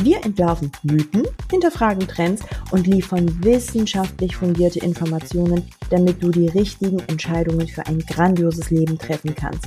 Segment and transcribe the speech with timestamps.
[0.00, 7.66] Wir entwerfen Mythen, hinterfragen Trends und liefern wissenschaftlich fundierte Informationen, damit du die richtigen Entscheidungen
[7.66, 9.66] für ein grandioses Leben treffen kannst.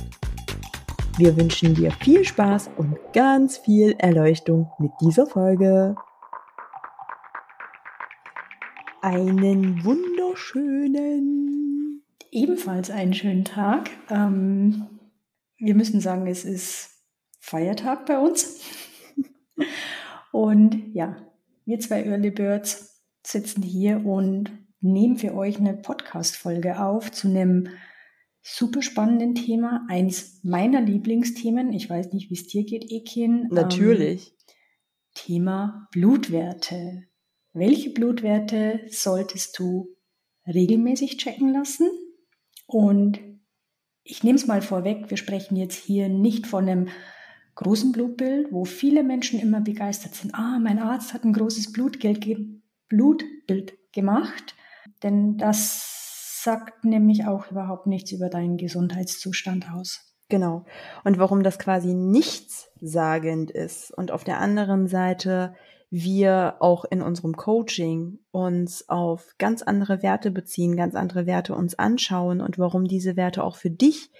[1.18, 5.96] Wir wünschen dir viel Spaß und ganz viel Erleuchtung mit dieser Folge.
[9.02, 11.32] Einen wunderschönen,
[12.30, 13.90] ebenfalls einen schönen Tag.
[14.08, 14.86] Ähm,
[15.58, 16.88] wir müssen sagen, es ist
[17.38, 18.60] Feiertag bei uns.
[20.32, 21.16] und ja,
[21.64, 24.50] wir zwei Early Birds sitzen hier und
[24.80, 27.68] nehmen für euch eine Podcast-Folge auf zu einem
[28.42, 31.72] super spannenden Thema, eins meiner Lieblingsthemen.
[31.72, 33.46] Ich weiß nicht, wie es dir geht, Ekin.
[33.50, 34.30] Natürlich.
[34.30, 34.36] Ähm,
[35.14, 37.04] Thema Blutwerte.
[37.52, 39.94] Welche Blutwerte solltest du
[40.46, 41.88] regelmäßig checken lassen?
[42.66, 43.20] Und
[44.02, 46.88] ich nehme es mal vorweg, wir sprechen jetzt hier nicht von einem
[47.54, 50.34] großen Blutbild, wo viele Menschen immer begeistert sind.
[50.34, 52.22] Ah, mein Arzt hat ein großes Blutbild
[53.92, 54.54] gemacht.
[55.02, 60.12] Denn das sagt nämlich auch überhaupt nichts über deinen Gesundheitszustand aus.
[60.28, 60.64] Genau.
[61.04, 65.54] Und warum das quasi nichts sagend ist und auf der anderen Seite
[65.90, 71.78] wir auch in unserem Coaching uns auf ganz andere Werte beziehen, ganz andere Werte uns
[71.78, 74.10] anschauen und warum diese Werte auch für dich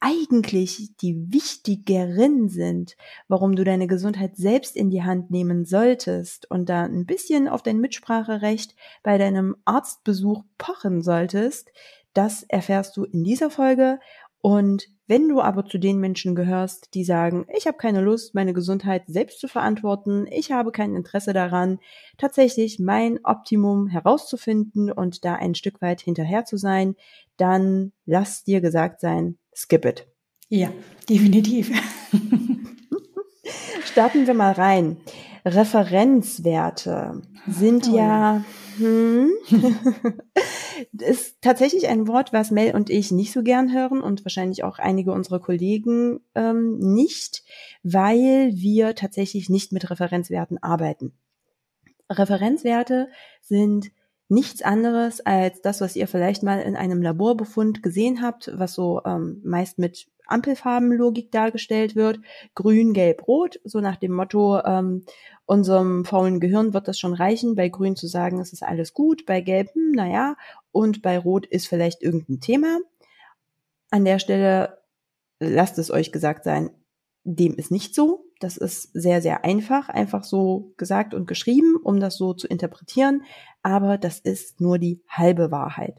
[0.00, 2.96] eigentlich die wichtigeren sind,
[3.26, 7.62] warum du deine Gesundheit selbst in die Hand nehmen solltest und da ein bisschen auf
[7.62, 11.72] dein Mitspracherecht bei deinem Arztbesuch pochen solltest,
[12.14, 13.98] das erfährst du in dieser Folge.
[14.40, 18.52] Und wenn du aber zu den Menschen gehörst, die sagen, ich habe keine Lust, meine
[18.52, 21.80] Gesundheit selbst zu verantworten, ich habe kein Interesse daran,
[22.18, 26.94] tatsächlich mein Optimum herauszufinden und da ein Stück weit hinterher zu sein,
[27.36, 30.06] dann lass dir gesagt sein, skip it.
[30.48, 30.72] Ja,
[31.08, 31.70] definitiv.
[33.84, 34.98] Starten wir mal rein.
[35.44, 38.44] Referenzwerte sind oh, ja,
[38.76, 39.30] hm,
[40.92, 44.78] ist tatsächlich ein Wort, was Mel und ich nicht so gern hören und wahrscheinlich auch
[44.78, 47.42] einige unserer Kollegen ähm, nicht,
[47.82, 51.12] weil wir tatsächlich nicht mit Referenzwerten arbeiten.
[52.10, 53.08] Referenzwerte
[53.40, 53.90] sind
[54.28, 59.02] nichts anderes als das, was ihr vielleicht mal in einem Laborbefund gesehen habt, was so
[59.04, 62.20] ähm, meist mit Ampelfarbenlogik dargestellt wird.
[62.54, 65.04] Grün, gelb, rot, so nach dem Motto, ähm,
[65.46, 69.24] unserem faulen Gehirn wird das schon reichen, bei grün zu sagen, es ist alles gut,
[69.24, 70.36] bei gelb, hm, naja,
[70.70, 72.78] und bei rot ist vielleicht irgendein Thema.
[73.90, 74.78] An der Stelle
[75.40, 76.70] lasst es euch gesagt sein,
[77.24, 78.27] dem ist nicht so.
[78.38, 83.22] Das ist sehr, sehr einfach, einfach so gesagt und geschrieben, um das so zu interpretieren.
[83.62, 85.96] Aber das ist nur die halbe Wahrheit.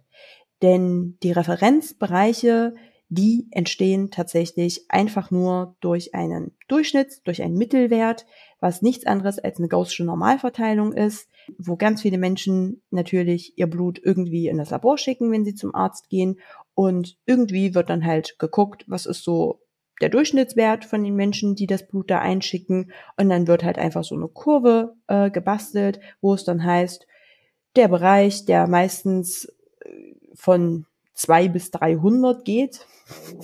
[0.61, 2.75] Denn die Referenzbereiche,
[3.09, 8.25] die entstehen tatsächlich einfach nur durch einen Durchschnitt, durch einen Mittelwert,
[8.59, 13.99] was nichts anderes als eine gaußsche Normalverteilung ist, wo ganz viele Menschen natürlich ihr Blut
[14.03, 16.39] irgendwie in das Labor schicken, wenn sie zum Arzt gehen.
[16.75, 19.59] Und irgendwie wird dann halt geguckt, was ist so
[20.01, 22.91] der Durchschnittswert von den Menschen, die das Blut da einschicken.
[23.17, 27.05] Und dann wird halt einfach so eine Kurve äh, gebastelt, wo es dann heißt,
[27.75, 29.45] der Bereich, der meistens
[29.81, 29.89] äh,
[30.33, 32.85] von zwei bis 300 geht,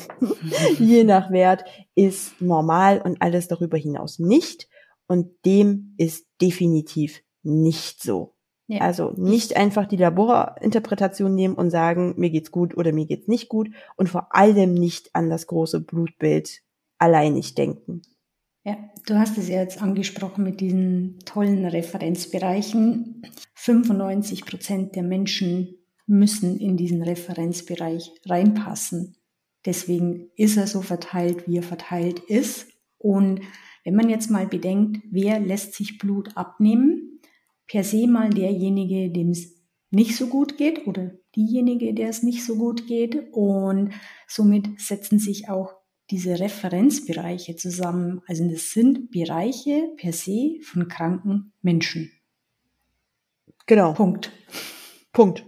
[0.80, 4.70] je nach Wert, ist normal und alles darüber hinaus nicht.
[5.08, 8.35] Und dem ist definitiv nicht so.
[8.68, 8.82] Ja.
[8.82, 13.48] Also nicht einfach die Laborinterpretation nehmen und sagen, mir geht's gut oder mir geht's nicht
[13.48, 16.62] gut und vor allem nicht an das große Blutbild
[16.98, 18.02] alleinig denken.
[18.64, 23.22] Ja, du hast es ja jetzt angesprochen mit diesen tollen Referenzbereichen.
[23.54, 25.76] 95 Prozent der Menschen
[26.08, 29.18] müssen in diesen Referenzbereich reinpassen.
[29.66, 32.68] Deswegen ist er so verteilt, wie er verteilt ist.
[32.98, 33.42] Und
[33.84, 36.95] wenn man jetzt mal bedenkt, wer lässt sich Blut abnehmen,
[37.68, 39.56] per se mal derjenige, dem es
[39.92, 43.32] nicht so gut geht oder diejenige, der es nicht so gut geht.
[43.32, 43.94] Und
[44.28, 45.74] somit setzen sich auch
[46.10, 48.22] diese Referenzbereiche zusammen.
[48.28, 52.12] Also das sind Bereiche per se von kranken Menschen.
[53.66, 53.94] Genau.
[53.94, 54.32] Punkt.
[55.12, 55.46] Punkt.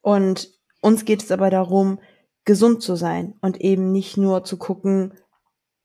[0.00, 0.50] Und
[0.80, 1.98] uns geht es aber darum,
[2.44, 5.14] gesund zu sein und eben nicht nur zu gucken,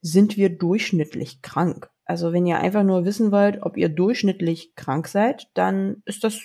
[0.01, 1.89] sind wir durchschnittlich krank.
[2.09, 6.39] Also wenn ihr einfach nur wissen wollt, ob ihr durchschnittlich krank seid, dann ist das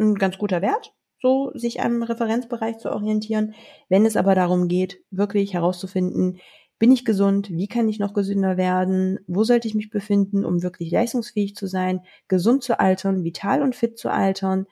[0.00, 0.92] ein ganz guter Wert,
[1.22, 3.54] so sich am Referenzbereich zu orientieren.
[3.88, 6.40] Wenn es aber darum geht, wirklich herauszufinden,
[6.80, 7.48] bin ich gesund?
[7.48, 9.20] Wie kann ich noch gesünder werden?
[9.28, 13.76] Wo sollte ich mich befinden, um wirklich leistungsfähig zu sein, gesund zu altern, vital und
[13.76, 14.66] fit zu altern?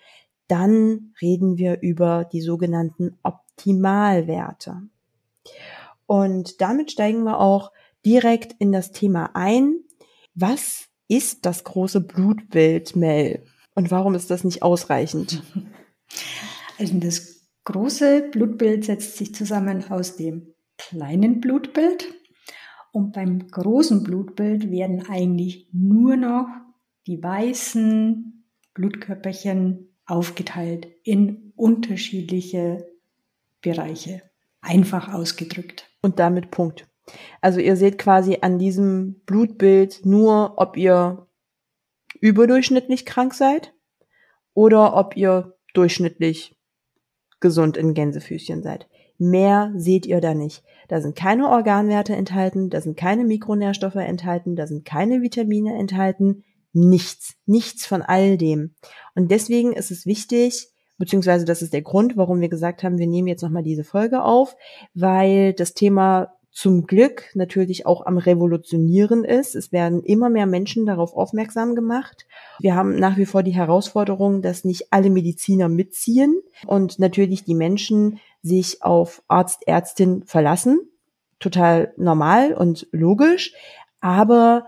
[0.49, 4.83] Dann reden wir über die sogenannten Optimalwerte.
[6.07, 7.71] Und damit steigen wir auch
[8.05, 9.85] direkt in das Thema ein.
[10.37, 13.45] Was ist das große Blutbild, Mel?
[13.75, 15.43] Und warum ist das nicht ausreichend?
[16.79, 22.07] Also das große Blutbild setzt sich zusammen aus dem kleinen Blutbild
[22.93, 26.49] und beim großen Blutbild werden eigentlich nur noch
[27.07, 28.45] die weißen
[28.75, 32.87] Blutkörperchen aufgeteilt in unterschiedliche
[33.63, 34.23] Bereiche.
[34.61, 35.91] Einfach ausgedrückt.
[36.03, 36.87] Und damit Punkt.
[37.41, 41.27] Also ihr seht quasi an diesem Blutbild nur, ob ihr
[42.21, 43.75] überdurchschnittlich krank seid
[44.55, 46.57] oder ob ihr durchschnittlich
[47.41, 48.89] gesund in Gänsefüßchen seid.
[49.19, 50.63] Mehr seht ihr da nicht.
[50.89, 56.45] Da sind keine Organwerte enthalten, da sind keine Mikronährstoffe enthalten, da sind keine Vitamine enthalten,
[56.73, 58.75] nichts, nichts von all dem.
[59.15, 60.69] Und deswegen ist es wichtig,
[60.99, 64.23] beziehungsweise das ist der Grund, warum wir gesagt haben, wir nehmen jetzt nochmal diese Folge
[64.23, 64.57] auf,
[64.95, 69.55] weil das Thema zum Glück natürlich auch am Revolutionieren ist.
[69.55, 72.27] Es werden immer mehr Menschen darauf aufmerksam gemacht.
[72.61, 77.55] Wir haben nach wie vor die Herausforderung, dass nicht alle Mediziner mitziehen und natürlich die
[77.55, 80.81] Menschen sich auf Arzt, Ärztin verlassen.
[81.41, 83.53] Total normal und logisch.
[84.01, 84.67] Aber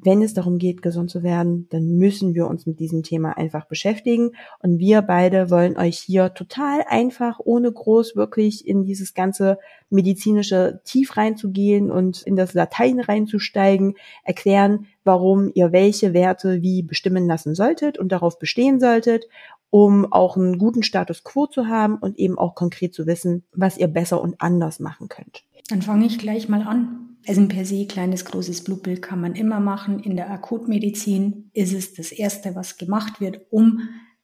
[0.00, 3.66] wenn es darum geht, gesund zu werden, dann müssen wir uns mit diesem Thema einfach
[3.66, 4.30] beschäftigen.
[4.60, 9.58] Und wir beide wollen euch hier total einfach, ohne groß wirklich in dieses ganze
[9.90, 17.26] medizinische Tief reinzugehen und in das Latein reinzusteigen, erklären, warum ihr welche Werte wie bestimmen
[17.26, 19.24] lassen solltet und darauf bestehen solltet,
[19.70, 23.76] um auch einen guten Status quo zu haben und eben auch konkret zu wissen, was
[23.76, 25.44] ihr besser und anders machen könnt.
[25.68, 27.07] Dann fange ich gleich mal an.
[27.26, 29.98] Also per se kleines, großes Blutbild kann man immer machen.
[30.00, 33.80] In der Akutmedizin ist es das Erste, was gemacht wird, um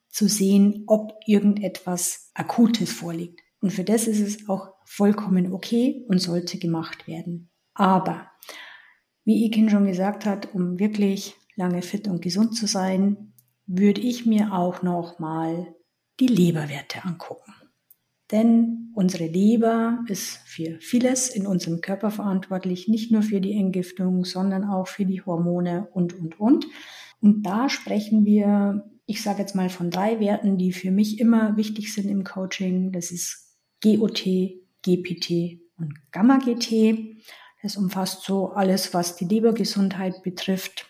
[0.09, 3.41] zu sehen, ob irgendetwas Akutes vorliegt.
[3.61, 7.51] Und für das ist es auch vollkommen okay und sollte gemacht werden.
[7.75, 8.31] Aber,
[9.25, 13.33] wie Ikin schon gesagt hat, um wirklich lange fit und gesund zu sein,
[13.67, 15.75] würde ich mir auch noch mal
[16.21, 17.53] die Leberwerte angucken.
[18.35, 24.25] Denn unsere Leber ist für vieles in unserem Körper verantwortlich, nicht nur für die Entgiftung,
[24.25, 26.67] sondern auch für die Hormone und, und, und.
[27.21, 31.57] Und da sprechen wir, ich sage jetzt mal von drei Werten, die für mich immer
[31.57, 32.91] wichtig sind im Coaching.
[32.91, 34.25] Das ist GOT,
[34.83, 37.23] GPT und Gamma-GT.
[37.63, 40.89] Das umfasst so alles, was die Lebergesundheit betrifft.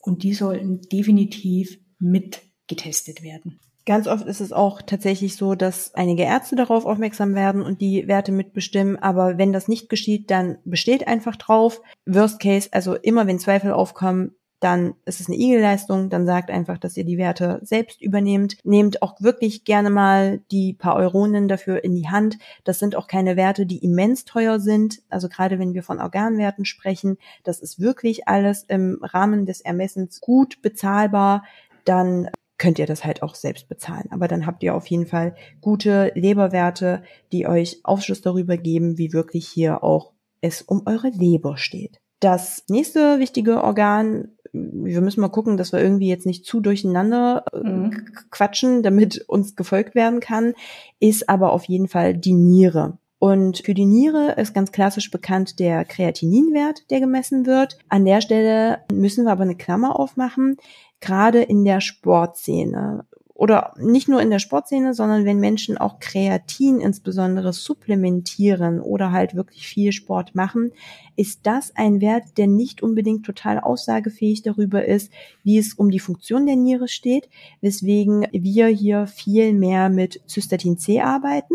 [0.00, 3.58] Und die sollten definitiv mit getestet werden.
[3.86, 8.08] Ganz oft ist es auch tatsächlich so, dass einige Ärzte darauf aufmerksam werden und die
[8.08, 8.96] Werte mitbestimmen.
[8.96, 11.82] Aber wenn das nicht geschieht, dann besteht einfach drauf.
[12.06, 14.34] Worst Case, also immer wenn Zweifel aufkommen,
[14.64, 18.56] dann ist es eine Igelleistung, dann sagt einfach, dass ihr die Werte selbst übernehmt.
[18.64, 22.38] Nehmt auch wirklich gerne mal die paar Euronen dafür in die Hand.
[22.64, 25.02] Das sind auch keine Werte, die immens teuer sind.
[25.10, 30.22] Also gerade wenn wir von Organwerten sprechen, das ist wirklich alles im Rahmen des Ermessens
[30.22, 31.44] gut bezahlbar.
[31.84, 34.08] Dann könnt ihr das halt auch selbst bezahlen.
[34.10, 39.12] Aber dann habt ihr auf jeden Fall gute Leberwerte, die euch Aufschluss darüber geben, wie
[39.12, 42.00] wirklich hier auch es um eure Leber steht.
[42.20, 47.44] Das nächste wichtige Organ, wir müssen mal gucken, dass wir irgendwie jetzt nicht zu durcheinander
[47.52, 48.04] äh, mhm.
[48.30, 50.54] quatschen, damit uns gefolgt werden kann,
[51.00, 52.98] ist aber auf jeden Fall die Niere.
[53.24, 57.78] Und für die Niere ist ganz klassisch bekannt der Kreatininwert, der gemessen wird.
[57.88, 60.58] An der Stelle müssen wir aber eine Klammer aufmachen
[61.00, 66.82] gerade in der Sportszene oder nicht nur in der Sportszene, sondern wenn Menschen auch Kreatin
[66.82, 70.72] insbesondere supplementieren oder halt wirklich viel Sport machen,
[71.16, 75.10] ist das ein Wert, der nicht unbedingt total aussagefähig darüber ist,
[75.42, 77.30] wie es um die Funktion der Niere steht,
[77.62, 81.54] weswegen wir hier viel mehr mit Cystatin C arbeiten.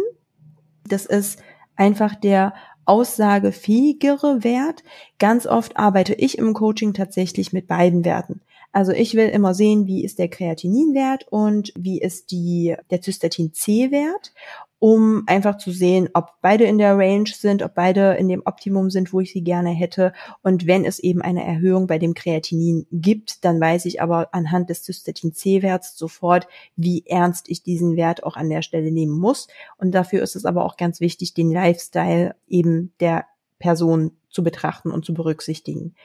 [0.88, 1.40] Das ist
[1.80, 2.54] einfach der
[2.86, 4.84] aussagefähigere Wert.
[5.20, 8.42] Ganz oft arbeite ich im Coaching tatsächlich mit beiden Werten.
[8.72, 13.54] Also ich will immer sehen, wie ist der Kreatininwert und wie ist die, der Cystatin
[13.54, 14.34] C-Wert,
[14.80, 18.90] um einfach zu sehen, ob beide in der Range sind, ob beide in dem Optimum
[18.90, 20.14] sind, wo ich sie gerne hätte.
[20.42, 24.70] Und wenn es eben eine Erhöhung bei dem Kreatinin gibt, dann weiß ich aber anhand
[24.70, 29.50] des Cystatin C-Werts sofort, wie ernst ich diesen Wert auch an der Stelle nehmen muss.
[29.78, 33.26] Und dafür ist es aber auch ganz wichtig, den Lifestyle eben der
[33.60, 35.96] Person zu betrachten und zu berücksichtigen.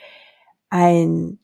[0.69, 1.39] Ein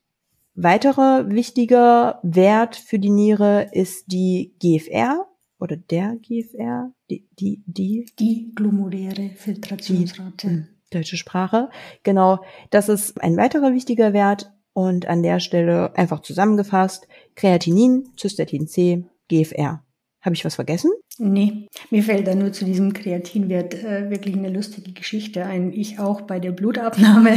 [0.56, 5.29] weiterer wichtiger Wert für die Niere ist die GFR
[5.61, 10.47] oder der GFR, die, die, die, die glomeruläre Filtrationsrate.
[10.47, 11.71] Die, hm, deutsche Sprache.
[12.02, 12.40] Genau,
[12.71, 19.05] das ist ein weiterer wichtiger Wert und an der Stelle einfach zusammengefasst, Kreatinin, Cystatin C,
[19.29, 19.85] GFR.
[20.23, 20.90] Habe ich was vergessen?
[21.17, 25.73] Nee, mir fällt da nur zu diesem Kreatinwert äh, wirklich eine lustige Geschichte ein.
[25.73, 27.37] Ich auch bei der Blutabnahme.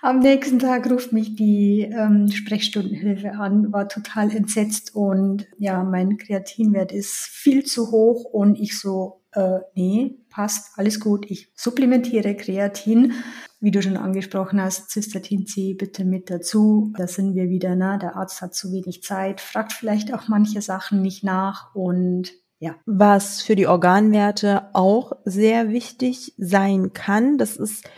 [0.00, 6.18] Am nächsten Tag ruft mich die ähm, Sprechstundenhilfe an, war total entsetzt und ja, mein
[6.18, 12.36] Kreatinwert ist viel zu hoch und ich so, äh, nee, passt, alles gut, ich supplementiere
[12.36, 13.12] Kreatin
[13.60, 16.92] wie du schon angesprochen hast, Cystatin C bitte mit dazu.
[16.96, 17.98] Da sind wir wieder, ne?
[18.00, 22.74] Der Arzt hat zu wenig Zeit, fragt vielleicht auch manche Sachen nicht nach und ja.
[22.86, 27.88] Was für die Organwerte auch sehr wichtig sein kann, das ist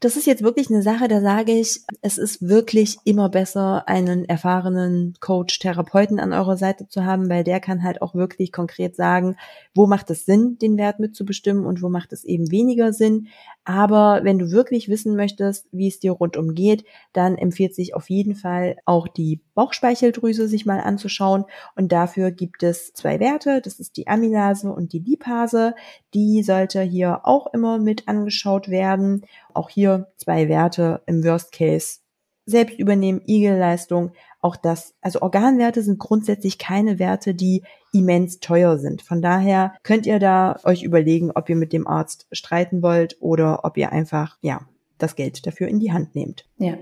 [0.00, 4.24] das ist jetzt wirklich eine Sache, da sage ich, es ist wirklich immer besser, einen
[4.24, 8.94] erfahrenen Coach, Therapeuten an eurer Seite zu haben, weil der kann halt auch wirklich konkret
[8.94, 9.36] sagen,
[9.74, 13.28] wo macht es Sinn, den Wert mitzubestimmen und wo macht es eben weniger Sinn.
[13.64, 18.08] Aber wenn du wirklich wissen möchtest, wie es dir rundum geht, dann empfiehlt sich auf
[18.08, 21.44] jeden Fall auch die Bauchspeicheldrüse sich mal anzuschauen.
[21.74, 23.60] Und dafür gibt es zwei Werte.
[23.60, 25.74] Das ist die Amylase und die Lipase.
[26.14, 29.26] Die sollte hier auch immer mit angeschaut werden.
[29.58, 31.98] Auch hier zwei Werte im Worst Case
[32.46, 37.62] selbst übernehmen, Igelleistung, auch das, also Organwerte sind grundsätzlich keine Werte, die
[37.92, 39.02] immens teuer sind.
[39.02, 43.64] Von daher könnt ihr da euch überlegen, ob ihr mit dem Arzt streiten wollt oder
[43.64, 44.60] ob ihr einfach, ja,
[44.96, 46.46] das Geld dafür in die Hand nehmt.
[46.56, 46.74] Ja.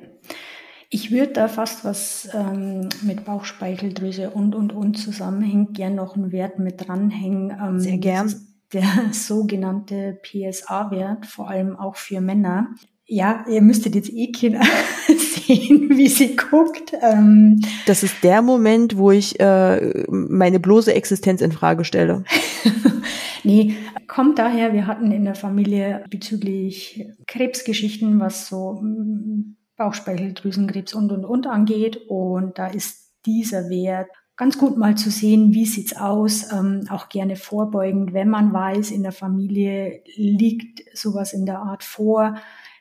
[0.88, 6.30] Ich würde da fast was ähm, mit Bauchspeicheldrüse und und und zusammenhängt, gern noch einen
[6.30, 7.50] Wert mit dranhängen.
[7.50, 8.32] Ähm, Sehr gern.
[8.72, 12.68] Der sogenannte PSA-Wert, vor allem auch für Männer.
[13.08, 14.62] Ja, ihr müsstet jetzt eh Kinder
[15.06, 16.92] sehen, wie sie guckt.
[17.00, 22.24] Ähm, das ist der Moment, wo ich äh, meine bloße Existenz in Frage stelle.
[23.44, 23.76] nee,
[24.08, 31.24] kommt daher, wir hatten in der Familie bezüglich Krebsgeschichten, was so mm, Bauchspeicheldrüsenkrebs und und
[31.24, 32.00] und angeht.
[32.08, 37.08] Und da ist dieser Wert ganz gut mal zu sehen, wie sieht's aus, ähm, auch
[37.08, 42.36] gerne vorbeugend, wenn man weiß, in der Familie liegt sowas in der Art vor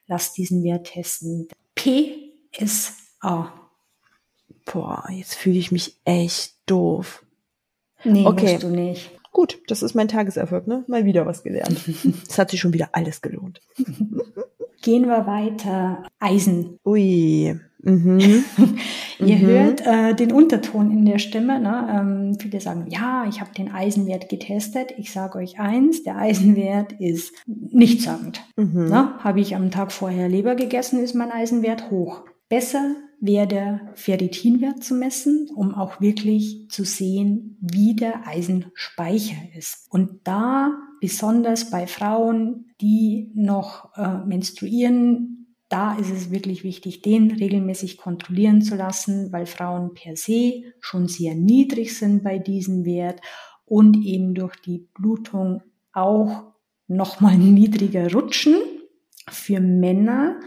[0.07, 1.47] lass diesen Wert testen.
[1.75, 3.53] PSA.
[4.65, 7.23] Boah, jetzt fühle ich mich echt doof.
[8.03, 8.53] Nee, okay.
[8.53, 9.11] musst du nicht.
[9.31, 10.85] Gut, das ist mein Tageserfolg, ne?
[10.87, 11.81] Mal wieder was gelernt.
[12.29, 13.59] Es hat sich schon wieder alles gelohnt.
[14.81, 16.03] Gehen wir weiter.
[16.19, 16.79] Eisen.
[16.85, 17.59] Ui.
[17.85, 18.19] Mhm.
[19.19, 19.41] Ihr mhm.
[19.41, 21.59] hört äh, den Unterton in der Stimme.
[21.59, 21.87] Ne?
[21.89, 24.93] Ähm, viele sagen, ja, ich habe den Eisenwert getestet.
[24.97, 28.43] Ich sage euch eins, der Eisenwert ist nichtssagend.
[28.57, 28.89] Mhm.
[28.89, 29.19] Ne?
[29.19, 32.23] Habe ich am Tag vorher Leber gegessen, ist mein Eisenwert hoch.
[32.49, 39.87] Besser wäre der Ferritinwert zu messen, um auch wirklich zu sehen, wie der Eisenspeicher ist.
[39.89, 47.31] Und da besonders bei Frauen, die noch äh, menstruieren, da ist es wirklich wichtig, den
[47.31, 53.19] regelmäßig kontrollieren zu lassen, weil Frauen per se schon sehr niedrig sind bei diesem Wert
[53.65, 56.53] und eben durch die Blutung auch
[56.87, 58.55] nochmal niedriger rutschen.
[59.27, 60.39] Für Männer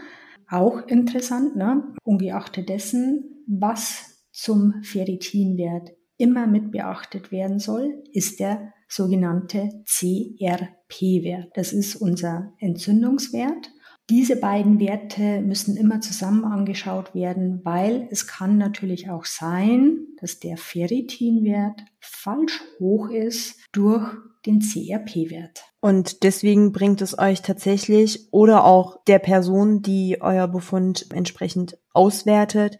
[0.49, 1.83] auch interessant, ne?
[2.03, 11.51] ungeachtet dessen, was zum Ferritinwert immer mit beachtet werden soll, ist der sogenannte CRP-Wert.
[11.55, 13.69] Das ist unser Entzündungswert
[14.09, 20.39] diese beiden Werte müssen immer zusammen angeschaut werden, weil es kann natürlich auch sein, dass
[20.39, 24.03] der Ferritinwert falsch hoch ist durch
[24.45, 25.63] den CRP-Wert.
[25.79, 32.79] Und deswegen bringt es euch tatsächlich oder auch der Person, die euer Befund entsprechend auswertet,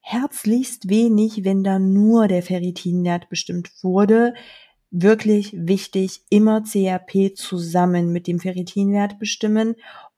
[0.00, 4.34] herzlichst wenig, wenn da nur der Ferritinwert bestimmt wurde.
[4.90, 9.74] Wirklich wichtig, immer CRP zusammen mit dem Ferritinwert bestimmen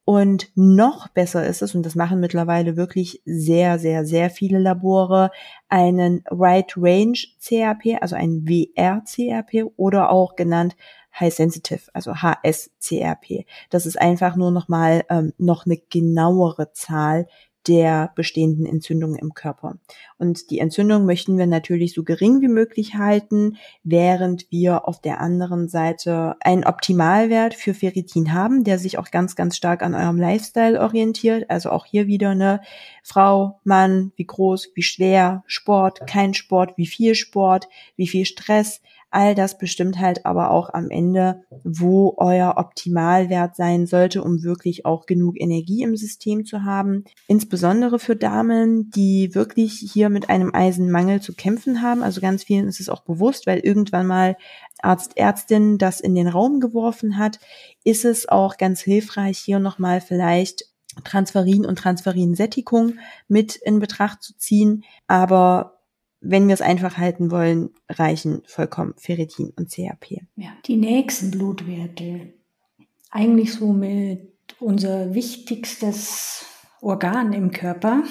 [0.09, 5.31] und noch besser ist es, und das machen mittlerweile wirklich sehr, sehr, sehr viele Labore,
[5.69, 10.77] einen Right Range CRP, also ein WR-CRP oder auch genannt
[11.21, 13.45] High Sensitive, also HS-CRP.
[13.69, 17.27] Das ist einfach nur nochmal ähm, noch eine genauere Zahl,
[17.69, 19.79] der bestehenden Entzündungen im Körper.
[20.19, 25.21] Und die Entzündung möchten wir natürlich so gering wie möglich halten, während wir auf der
[25.21, 30.17] anderen Seite einen Optimalwert für Ferritin haben, der sich auch ganz, ganz stark an eurem
[30.17, 31.51] Lifestyle orientiert.
[31.51, 32.61] Also auch hier wieder eine
[33.03, 38.81] Frau, Mann, wie groß, wie schwer, Sport, kein Sport, wie viel Sport, wie viel Stress.
[39.11, 44.85] All das bestimmt halt aber auch am Ende, wo euer Optimalwert sein sollte, um wirklich
[44.85, 47.05] auch genug Energie im System zu haben.
[47.27, 52.03] Insbesondere für Damen, die wirklich hier mit einem Eisenmangel zu kämpfen haben.
[52.03, 54.37] Also ganz vielen ist es auch bewusst, weil irgendwann mal
[54.81, 57.41] Arzt, Ärztin das in den Raum geworfen hat,
[57.85, 60.67] ist es auch ganz hilfreich, hier nochmal vielleicht
[61.05, 62.99] Transferin und Transferinsättigung
[63.29, 64.85] mit in Betracht zu ziehen.
[65.07, 65.78] Aber
[66.21, 70.23] wenn wir es einfach halten wollen, reichen vollkommen Ferritin und CAP.
[70.37, 72.33] Ja, die nächsten Blutwerte.
[73.11, 76.45] Eigentlich somit unser wichtigstes
[76.81, 78.03] Organ im Körper,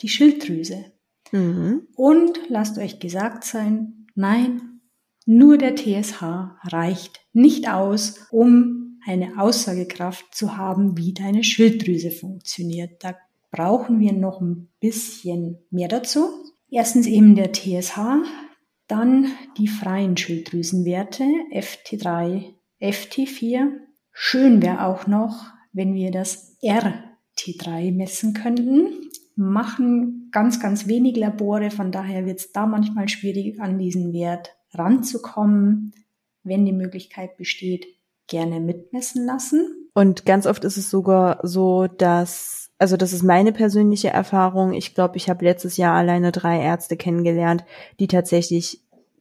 [0.00, 0.86] die Schilddrüse.
[1.30, 1.86] Mhm.
[1.96, 4.80] Und lasst euch gesagt sein, nein,
[5.24, 6.22] nur der TSH
[6.64, 13.02] reicht nicht aus, um eine Aussagekraft zu haben, wie deine Schilddrüse funktioniert.
[13.04, 13.16] Da
[13.50, 16.51] brauchen wir noch ein bisschen mehr dazu.
[16.74, 17.98] Erstens eben der TSH,
[18.88, 19.26] dann
[19.58, 23.72] die freien Schilddrüsenwerte FT3, FT4.
[24.10, 29.10] Schön wäre auch noch, wenn wir das RT3 messen könnten.
[29.36, 34.56] Machen ganz, ganz wenig Labore, von daher wird es da manchmal schwierig, an diesen Wert
[34.72, 35.92] ranzukommen.
[36.42, 37.86] Wenn die Möglichkeit besteht,
[38.28, 39.81] gerne mitmessen lassen.
[39.94, 44.72] Und ganz oft ist es sogar so, dass also das ist meine persönliche Erfahrung.
[44.72, 47.64] Ich glaube, ich habe letztes Jahr alleine drei Ärzte kennengelernt,
[48.00, 48.80] die tatsächlich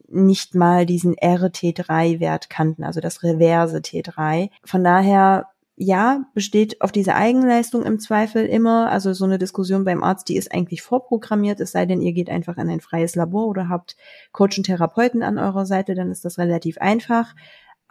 [0.10, 4.50] nicht mal diesen RT3-Wert kannten, also das reverse T3.
[4.66, 10.04] Von daher, ja, besteht auf diese Eigenleistung im Zweifel immer, also so eine Diskussion beim
[10.04, 13.46] Arzt, die ist eigentlich vorprogrammiert, es sei denn, ihr geht einfach in ein freies Labor
[13.46, 13.96] oder habt
[14.32, 17.36] Coach und Therapeuten an eurer Seite, dann ist das relativ einfach.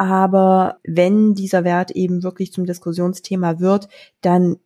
[0.00, 3.90] Aber wenn dieser Wert eben wirklich zum Diskussionsthema wird,
[4.22, 4.56] dann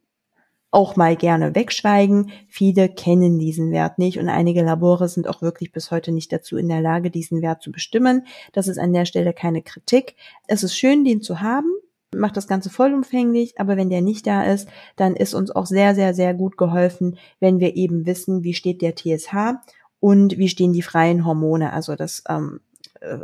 [0.71, 2.31] auch mal gerne wegschweigen.
[2.47, 6.57] Viele kennen diesen Wert nicht und einige Labore sind auch wirklich bis heute nicht dazu
[6.57, 8.29] in der Lage, diesen Wert zu bestimmen.
[8.53, 10.14] Das ist an der Stelle keine Kritik.
[10.47, 11.67] Es ist schön, den zu haben,
[12.14, 15.97] macht das Ganze vollumfänglich, aber wenn der nicht da ist, dann ist uns auch sehr,
[15.97, 19.35] sehr, sehr gut geholfen, wenn wir eben wissen, wie steht der TSH
[19.99, 22.74] und wie stehen die freien Hormone, also das ähm, äh,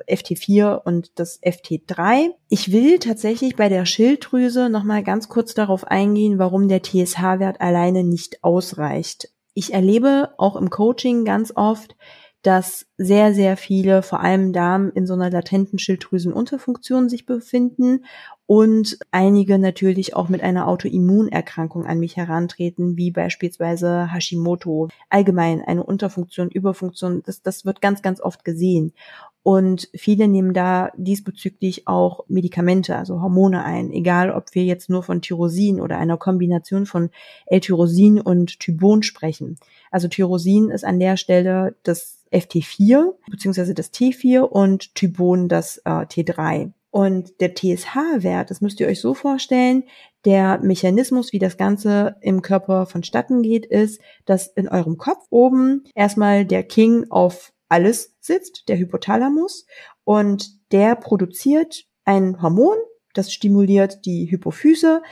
[0.09, 2.31] FT4 und das FT3.
[2.49, 8.05] Ich will tatsächlich bei der Schilddrüse nochmal ganz kurz darauf eingehen, warum der TSH-Wert alleine
[8.05, 9.29] nicht ausreicht.
[9.55, 11.97] Ich erlebe auch im Coaching ganz oft,
[12.43, 18.07] dass sehr, sehr viele, vor allem Damen, in so einer latenten Schilddrüsenunterfunktion sich befinden
[18.47, 24.88] und einige natürlich auch mit einer Autoimmunerkrankung an mich herantreten, wie beispielsweise Hashimoto.
[25.11, 28.95] Allgemein eine Unterfunktion, Überfunktion, das, das wird ganz, ganz oft gesehen.
[29.42, 35.03] Und viele nehmen da diesbezüglich auch Medikamente, also Hormone ein, egal ob wir jetzt nur
[35.03, 37.11] von Tyrosin oder einer Kombination von
[37.46, 39.57] L-Tyrosin und Tybon sprechen.
[39.90, 45.90] Also Tyrosin ist an der Stelle das FT4 beziehungsweise das T4 und Tybon das äh,
[45.90, 46.72] T3.
[46.90, 49.85] Und der TSH-Wert, das müsst ihr euch so vorstellen,
[50.24, 55.85] der Mechanismus, wie das Ganze im Körper vonstatten geht, ist, dass in eurem Kopf oben
[55.94, 59.66] erstmal der King auf alles sitzt, der Hypothalamus,
[60.04, 62.76] und der produziert ein Hormon,
[63.14, 65.02] das stimuliert die Hypophyse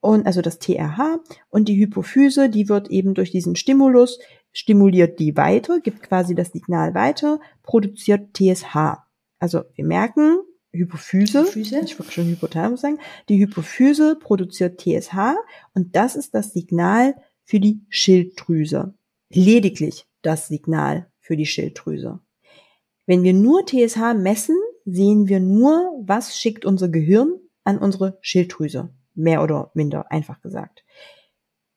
[0.00, 4.18] und also das TRH und die Hypophyse, die wird eben durch diesen Stimulus
[4.52, 8.98] stimuliert die weiter, gibt quasi das Signal weiter, produziert TSH.
[9.38, 10.38] Also wir merken,
[10.72, 11.80] Hypophyse, Hypophyse.
[11.80, 12.98] ich wollte schon Hypothalamus sagen,
[13.28, 15.36] die Hypophyse produziert TSH
[15.74, 18.94] und das ist das Signal für die Schilddrüse.
[19.30, 22.20] Lediglich das Signal für die Schilddrüse.
[23.04, 27.34] Wenn wir nur TSH messen, sehen wir nur, was schickt unser Gehirn
[27.64, 28.90] an unsere Schilddrüse.
[29.14, 30.84] Mehr oder minder, einfach gesagt.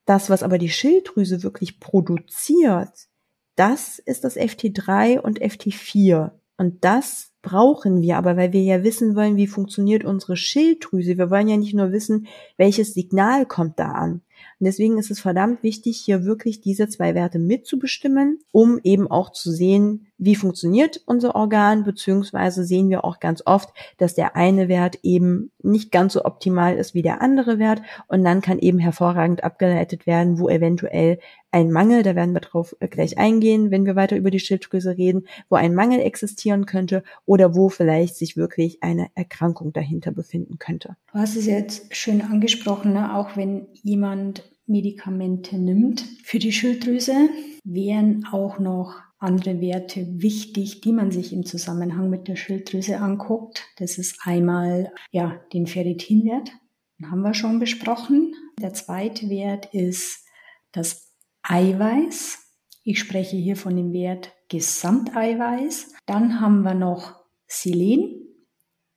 [0.06, 3.08] Das, was aber die Schilddrüse wirklich produziert,
[3.56, 6.32] das ist das FT3 und FT4.
[6.58, 11.18] Und das brauchen wir aber, weil wir ja wissen wollen, wie funktioniert unsere Schilddrüse.
[11.18, 14.22] Wir wollen ja nicht nur wissen, welches Signal kommt da an.
[14.60, 19.32] Und deswegen ist es verdammt wichtig, hier wirklich diese zwei Werte mitzubestimmen, um eben auch
[19.32, 24.68] zu sehen, wie funktioniert unser Organ, beziehungsweise sehen wir auch ganz oft, dass der eine
[24.68, 28.80] Wert eben nicht ganz so optimal ist wie der andere Wert und dann kann eben
[28.80, 31.20] hervorragend abgeleitet werden, wo eventuell
[31.52, 34.98] ein Mangel, da werden wir drauf äh, gleich eingehen, wenn wir weiter über die Schilddrüse
[34.98, 40.60] reden, wo ein Mangel existieren könnte oder wo vielleicht sich wirklich eine Erkrankung dahinter befinden
[40.60, 40.96] könnte.
[41.12, 43.16] Du hast es jetzt schön angesprochen, ne?
[43.16, 47.30] auch wenn jemand Medikamente nimmt für die Schilddrüse,
[47.64, 53.66] wären auch noch andere Werte wichtig, die man sich im Zusammenhang mit der Schilddrüse anguckt.
[53.78, 56.52] Das ist einmal ja den Ferritinwert,
[57.00, 58.34] den haben wir schon besprochen.
[58.62, 60.26] Der zweite Wert ist
[60.72, 62.40] das Eiweiß.
[62.84, 65.94] Ich spreche hier von dem Wert Gesamteiweiß.
[66.06, 67.16] Dann haben wir noch
[67.48, 68.26] Selen,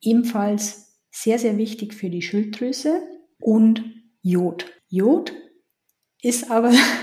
[0.01, 3.01] ebenfalls sehr, sehr wichtig für die Schilddrüse
[3.39, 3.83] und
[4.21, 4.65] Jod.
[4.89, 5.33] Jod
[6.21, 6.71] ist aber,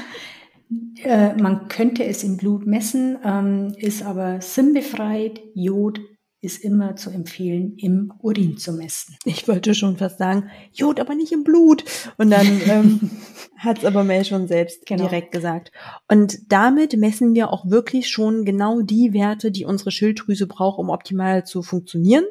[1.04, 5.40] äh, man könnte es im Blut messen, ähm, ist aber sinnbefreit.
[5.54, 6.00] Jod
[6.42, 9.16] ist immer zu empfehlen, im Urin zu messen.
[9.24, 11.84] Ich wollte schon fast sagen, Jod, aber nicht im Blut.
[12.16, 13.10] Und dann ähm,
[13.56, 15.04] hat es aber Mel schon selbst genau.
[15.04, 15.70] direkt gesagt.
[16.08, 20.88] Und damit messen wir auch wirklich schon genau die Werte, die unsere Schilddrüse braucht, um
[20.88, 22.24] optimal zu funktionieren.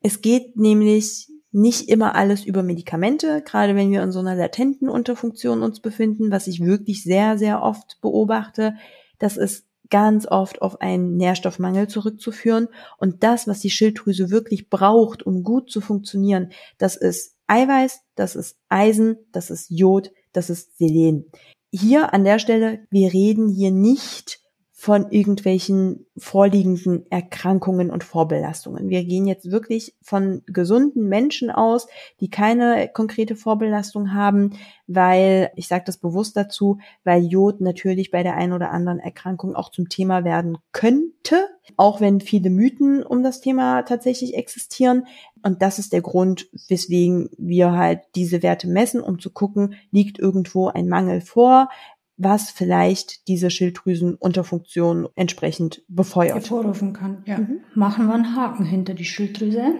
[0.00, 4.88] Es geht nämlich nicht immer alles über Medikamente, gerade wenn wir in so einer latenten
[4.88, 8.74] Unterfunktion uns befinden, was ich wirklich sehr, sehr oft beobachte.
[9.18, 12.68] Das ist ganz oft auf einen Nährstoffmangel zurückzuführen.
[12.98, 18.34] Und das, was die Schilddrüse wirklich braucht, um gut zu funktionieren, das ist Eiweiß, das
[18.34, 21.26] ist Eisen, das ist Jod, das ist Selen.
[21.70, 24.40] Hier an der Stelle, wir reden hier nicht
[24.84, 28.90] von irgendwelchen vorliegenden Erkrankungen und Vorbelastungen.
[28.90, 31.86] Wir gehen jetzt wirklich von gesunden Menschen aus,
[32.20, 34.50] die keine konkrete Vorbelastung haben,
[34.86, 39.56] weil, ich sage das bewusst dazu, weil Jod natürlich bei der einen oder anderen Erkrankung
[39.56, 41.46] auch zum Thema werden könnte,
[41.78, 45.06] auch wenn viele Mythen um das Thema tatsächlich existieren.
[45.42, 50.18] Und das ist der Grund, weswegen wir halt diese Werte messen, um zu gucken, liegt
[50.18, 51.70] irgendwo ein Mangel vor,
[52.16, 56.36] was vielleicht diese Schilddrüsenunterfunktion entsprechend befeuert.
[56.36, 57.38] Hervorrufen kann, ja.
[57.38, 57.60] Mhm.
[57.74, 59.74] Machen wir einen Haken hinter die Schilddrüse.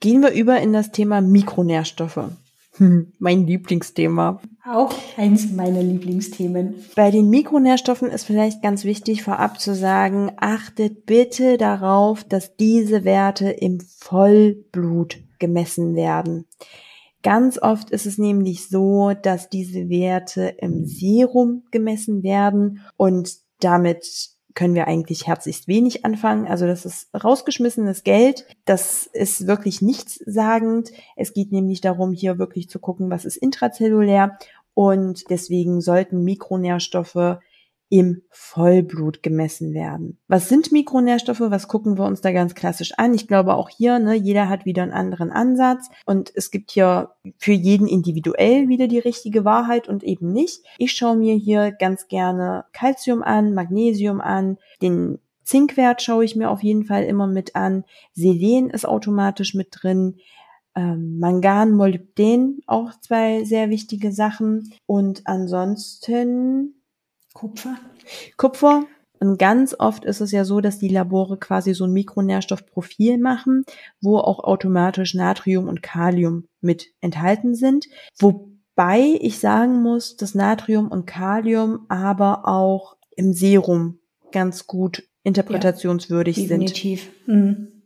[0.00, 2.30] Gehen wir über in das Thema Mikronährstoffe.
[2.76, 4.40] Hm, mein Lieblingsthema.
[4.64, 6.76] Auch eins meiner Lieblingsthemen.
[6.94, 13.04] Bei den Mikronährstoffen ist vielleicht ganz wichtig vorab zu sagen, achtet bitte darauf, dass diese
[13.04, 16.46] Werte im Vollblut gemessen werden.
[17.22, 24.30] Ganz oft ist es nämlich so, dass diese Werte im Serum gemessen werden und damit
[24.54, 26.46] können wir eigentlich herzlichst wenig anfangen.
[26.46, 28.46] Also das ist rausgeschmissenes Geld.
[28.64, 30.90] Das ist wirklich nichtssagend.
[31.14, 34.38] Es geht nämlich darum, hier wirklich zu gucken, was ist intrazellulär.
[34.74, 37.38] Und deswegen sollten Mikronährstoffe
[37.90, 40.18] im Vollblut gemessen werden.
[40.28, 41.40] Was sind Mikronährstoffe?
[41.40, 43.12] Was gucken wir uns da ganz klassisch an?
[43.14, 47.10] Ich glaube auch hier, ne, jeder hat wieder einen anderen Ansatz und es gibt hier
[47.36, 50.64] für jeden individuell wieder die richtige Wahrheit und eben nicht.
[50.78, 56.48] Ich schaue mir hier ganz gerne Calcium an, Magnesium an, den Zinkwert schaue ich mir
[56.48, 57.82] auf jeden Fall immer mit an.
[58.12, 60.18] Selen ist automatisch mit drin.
[60.76, 64.72] Ähm, Mangan, Molybden, auch zwei sehr wichtige Sachen.
[64.86, 66.79] Und ansonsten
[67.34, 67.76] Kupfer.
[68.36, 68.84] Kupfer.
[69.22, 73.64] Und ganz oft ist es ja so, dass die Labore quasi so ein Mikronährstoffprofil machen,
[74.00, 77.86] wo auch automatisch Natrium und Kalium mit enthalten sind.
[78.18, 83.98] Wobei ich sagen muss, dass Natrium und Kalium aber auch im Serum
[84.32, 87.02] ganz gut interpretationswürdig ja, definitiv.
[87.02, 87.26] sind.
[87.26, 87.66] Definitiv.
[87.66, 87.79] Mhm.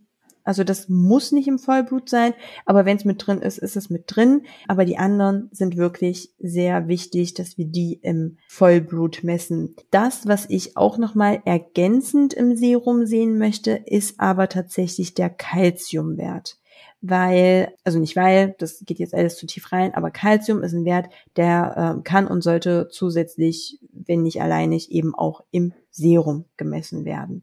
[0.45, 2.35] Also das muss nicht im Vollblut sein,
[2.67, 4.43] aber wenn es mit drin ist, ist es mit drin.
[4.69, 9.75] Aber die anderen sind wirklich sehr wichtig, dass wir die im Vollblut messen.
[9.91, 16.59] Das, was ich auch nochmal ergänzend im Serum sehen möchte, ist aber tatsächlich der Kalziumwert
[17.07, 20.87] weil, also nicht weil, das geht jetzt alles zu tief rein, aber Calcium ist ein
[20.87, 27.05] Wert, der äh, kann und sollte zusätzlich, wenn nicht alleinig, eben auch im Serum gemessen
[27.05, 27.43] werden.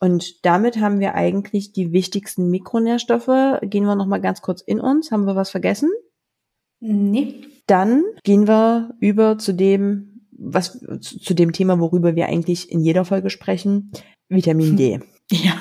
[0.00, 3.60] Und damit haben wir eigentlich die wichtigsten Mikronährstoffe.
[3.62, 5.10] Gehen wir nochmal ganz kurz in uns.
[5.10, 5.90] Haben wir was vergessen?
[6.80, 7.46] Nee.
[7.66, 13.04] Dann gehen wir über zu dem, was, zu dem Thema, worüber wir eigentlich in jeder
[13.04, 13.92] Folge sprechen.
[14.28, 15.00] Vitamin D.
[15.30, 15.54] Ja.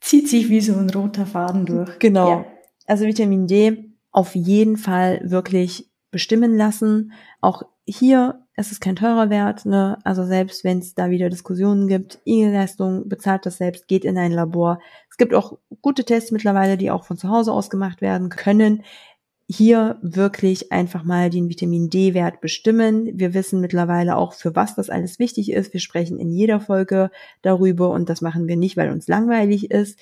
[0.00, 1.98] Zieht sich wie so ein roter Faden durch.
[1.98, 2.30] Genau.
[2.30, 2.46] Ja.
[2.86, 7.12] Also Vitamin D auf jeden Fall wirklich bestimmen lassen.
[7.42, 9.98] Auch hier ist es kein teurer Wert, ne?
[10.04, 14.32] Also selbst wenn es da wieder Diskussionen gibt, IG-Leistung bezahlt das selbst, geht in ein
[14.32, 14.80] Labor.
[15.10, 18.84] Es gibt auch gute Tests mittlerweile, die auch von zu Hause aus gemacht werden können.
[19.48, 23.18] Hier wirklich einfach mal den Vitamin D-Wert bestimmen.
[23.18, 25.72] Wir wissen mittlerweile auch, für was das alles wichtig ist.
[25.72, 27.10] Wir sprechen in jeder Folge
[27.42, 29.98] darüber und das machen wir nicht, weil uns langweilig ist.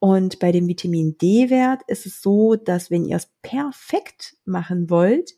[0.00, 5.30] Und bei dem Vitamin D-Wert ist es so, dass wenn ihr es perfekt machen wollt,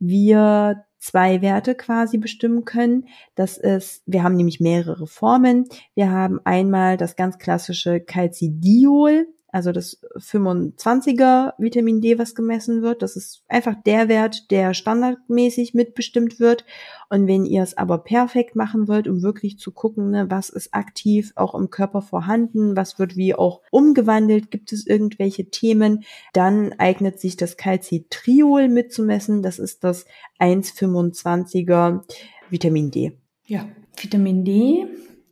[0.00, 3.06] wir zwei Werte quasi bestimmen können.
[3.34, 5.68] Das ist, wir haben nämlich mehrere Formen.
[5.94, 13.00] Wir haben einmal das ganz klassische Calcidiol, also das 25er Vitamin D, was gemessen wird.
[13.00, 16.66] Das ist einfach der Wert, der standardmäßig mitbestimmt wird.
[17.08, 20.74] Und wenn ihr es aber perfekt machen wollt, um wirklich zu gucken, ne, was ist
[20.74, 26.74] aktiv auch im Körper vorhanden, was wird wie auch umgewandelt, gibt es irgendwelche Themen, dann
[26.74, 29.42] eignet sich das Calcitriol mitzumessen.
[29.42, 30.04] Das ist das
[30.40, 32.02] 1,25er
[32.50, 33.12] Vitamin D.
[33.46, 34.86] Ja, Vitamin D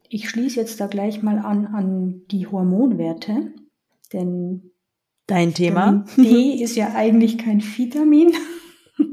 [0.08, 3.52] Ich schließe jetzt da gleich mal an an die Hormonwerte,
[4.12, 4.70] denn
[5.26, 8.32] dein Thema D ist ja eigentlich kein Vitamin,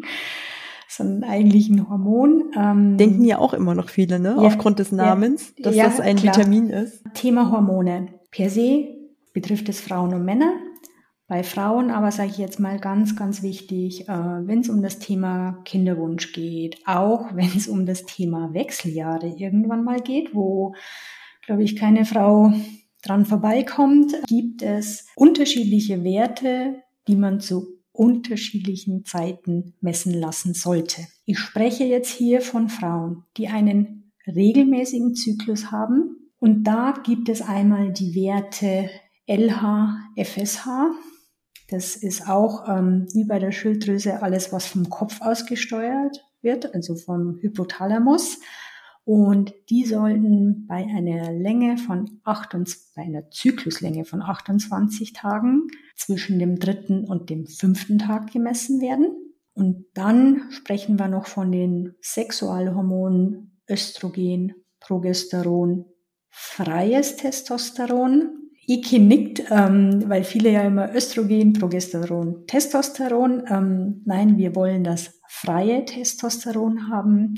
[0.87, 2.51] sondern eigentlich ein Hormon.
[2.57, 4.29] Ähm, Denken ja auch immer noch viele, ne?
[4.29, 6.35] Ja, Aufgrund des Namens, ja, dass ja, das ein klar.
[6.35, 7.03] Vitamin ist.
[7.13, 8.07] Thema Hormone.
[8.31, 8.87] Per se
[9.33, 10.53] betrifft es Frauen und Männer.
[11.27, 14.99] Bei Frauen aber sage ich jetzt mal ganz, ganz wichtig, äh, wenn es um das
[14.99, 20.75] Thema Kinderwunsch geht, auch wenn es um das Thema Wechseljahre irgendwann mal geht, wo,
[21.45, 22.53] glaube ich, keine Frau
[23.03, 31.01] dran vorbeikommt, gibt es unterschiedliche Werte, die man zu unterschiedlichen Zeiten messen lassen sollte.
[31.25, 36.31] Ich spreche jetzt hier von Frauen, die einen regelmäßigen Zyklus haben.
[36.39, 38.89] Und da gibt es einmal die Werte
[39.27, 40.67] LH, FSH.
[41.69, 46.95] Das ist auch ähm, wie bei der Schilddrüse alles, was vom Kopf ausgesteuert wird, also
[46.95, 48.39] vom Hypothalamus.
[49.05, 56.39] Und die sollten bei einer Länge von 28, bei einer Zykluslänge von 28 Tagen zwischen
[56.39, 59.07] dem dritten und dem fünften Tag gemessen werden.
[59.53, 65.85] Und dann sprechen wir noch von den Sexualhormonen Östrogen, Progesteron,
[66.29, 68.39] freies Testosteron.
[68.65, 73.43] Iki nickt, ähm, weil viele ja immer Östrogen, Progesteron, Testosteron.
[73.49, 77.35] Ähm, nein, wir wollen das freie Testosteron haben.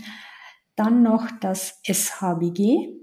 [0.76, 2.96] Dann noch das SHBG.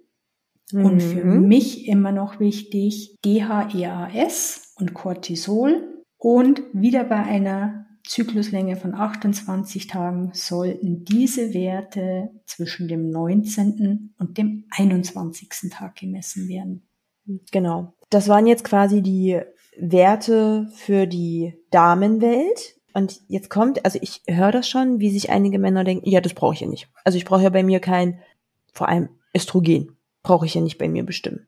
[0.73, 0.85] Mhm.
[0.85, 1.49] Und für mhm.
[1.49, 6.05] mich immer noch wichtig DHEAS und Cortisol.
[6.19, 14.15] Und wieder bei einer Zykluslänge von 28 Tagen sollten diese Werte zwischen dem 19.
[14.19, 15.71] und dem 21.
[15.71, 16.83] Tag gemessen werden.
[17.53, 17.95] Genau.
[18.11, 19.41] Das waren jetzt quasi die
[19.79, 22.77] Werte für die Damenwelt.
[22.95, 26.35] Und jetzt kommt, also ich höre das schon, wie sich einige Männer denken, ja, das
[26.35, 26.89] brauche ich ja nicht.
[27.05, 28.21] Also ich brauche ja bei mir kein,
[28.73, 31.47] vor allem Östrogen, brauche ich ja nicht bei mir bestimmen.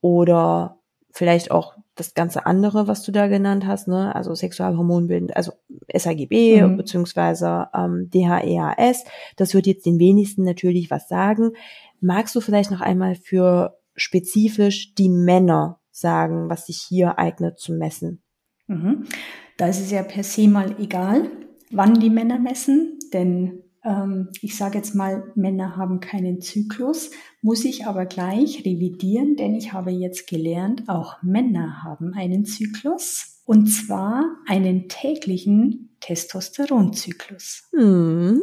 [0.00, 0.78] Oder
[1.10, 4.14] vielleicht auch das ganze andere, was du da genannt hast, ne?
[4.14, 5.52] also Sexualhormonbildend, also
[5.92, 6.76] SAGB mhm.
[6.76, 9.04] beziehungsweise ähm, DHEAS,
[9.36, 11.52] das wird jetzt den wenigsten natürlich was sagen.
[12.00, 17.72] Magst du vielleicht noch einmal für spezifisch die Männer sagen, was sich hier eignet zu
[17.72, 18.22] messen?
[18.66, 19.06] Mhm.
[19.56, 21.30] Da ist es ja per se mal egal,
[21.70, 27.64] wann die Männer messen, denn ähm, ich sage jetzt mal, Männer haben keinen Zyklus, muss
[27.64, 33.68] ich aber gleich revidieren, denn ich habe jetzt gelernt, auch Männer haben einen Zyklus und
[33.68, 37.70] zwar einen täglichen Testosteronzyklus.
[37.76, 38.42] Hm.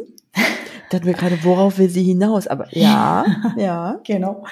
[0.90, 2.46] Dachten wir gerade, worauf will sie hinaus?
[2.46, 3.24] Aber ja,
[3.56, 4.00] ja.
[4.04, 4.44] genau.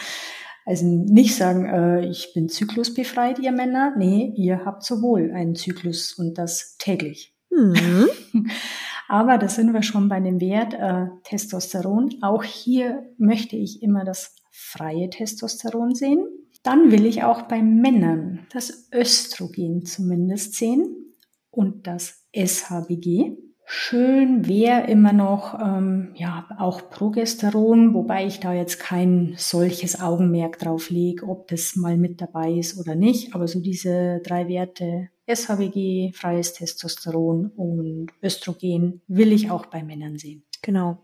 [0.64, 3.94] Also nicht sagen, äh, ich bin zyklusbefreit, ihr Männer.
[3.96, 7.34] Nee, ihr habt sowohl einen Zyklus und das täglich.
[7.50, 8.08] Mhm.
[9.08, 12.14] Aber da sind wir schon bei dem Wert äh, Testosteron.
[12.22, 16.26] Auch hier möchte ich immer das freie Testosteron sehen.
[16.62, 21.14] Dann will ich auch bei Männern das Östrogen zumindest sehen
[21.50, 23.36] und das SHBG.
[23.74, 30.58] Schön wäre immer noch, ähm, ja, auch Progesteron, wobei ich da jetzt kein solches Augenmerk
[30.58, 33.34] drauf lege, ob das mal mit dabei ist oder nicht.
[33.34, 40.18] Aber so diese drei Werte, SHBG, freies Testosteron und Östrogen, will ich auch bei Männern
[40.18, 40.44] sehen.
[40.64, 40.98] Genau.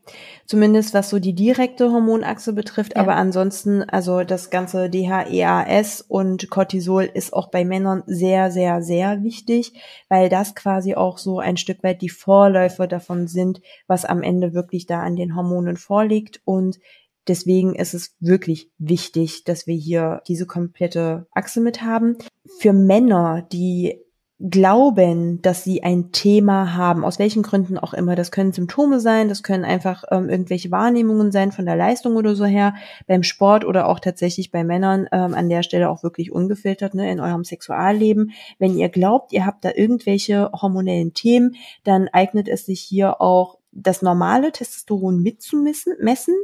[0.47, 3.03] Zumindest was so die direkte Hormonachse betrifft, ja.
[3.03, 9.25] aber ansonsten, also das ganze DHEAS und Cortisol ist auch bei Männern sehr, sehr, sehr
[9.25, 9.73] wichtig,
[10.09, 14.55] weil das quasi auch so ein Stück weit die Vorläufer davon sind, was am Ende
[14.55, 16.79] wirklich da an den Hormonen vorliegt und
[17.27, 22.17] Deswegen ist es wirklich wichtig, dass wir hier diese komplette Achse mit haben.
[22.59, 24.01] Für Männer, die
[24.41, 28.15] glauben, dass sie ein Thema haben, aus welchen Gründen auch immer.
[28.15, 32.37] Das können Symptome sein, das können einfach ähm, irgendwelche Wahrnehmungen sein von der Leistung oder
[32.37, 32.75] so her,
[33.09, 37.11] beim Sport oder auch tatsächlich bei Männern ähm, an der Stelle auch wirklich ungefiltert ne,
[37.11, 38.31] in eurem Sexualleben.
[38.61, 43.59] Wenn ihr glaubt, ihr habt da irgendwelche hormonellen Themen, dann eignet es sich hier auch
[43.73, 46.35] das normale Testosteron mitzumessen, messen,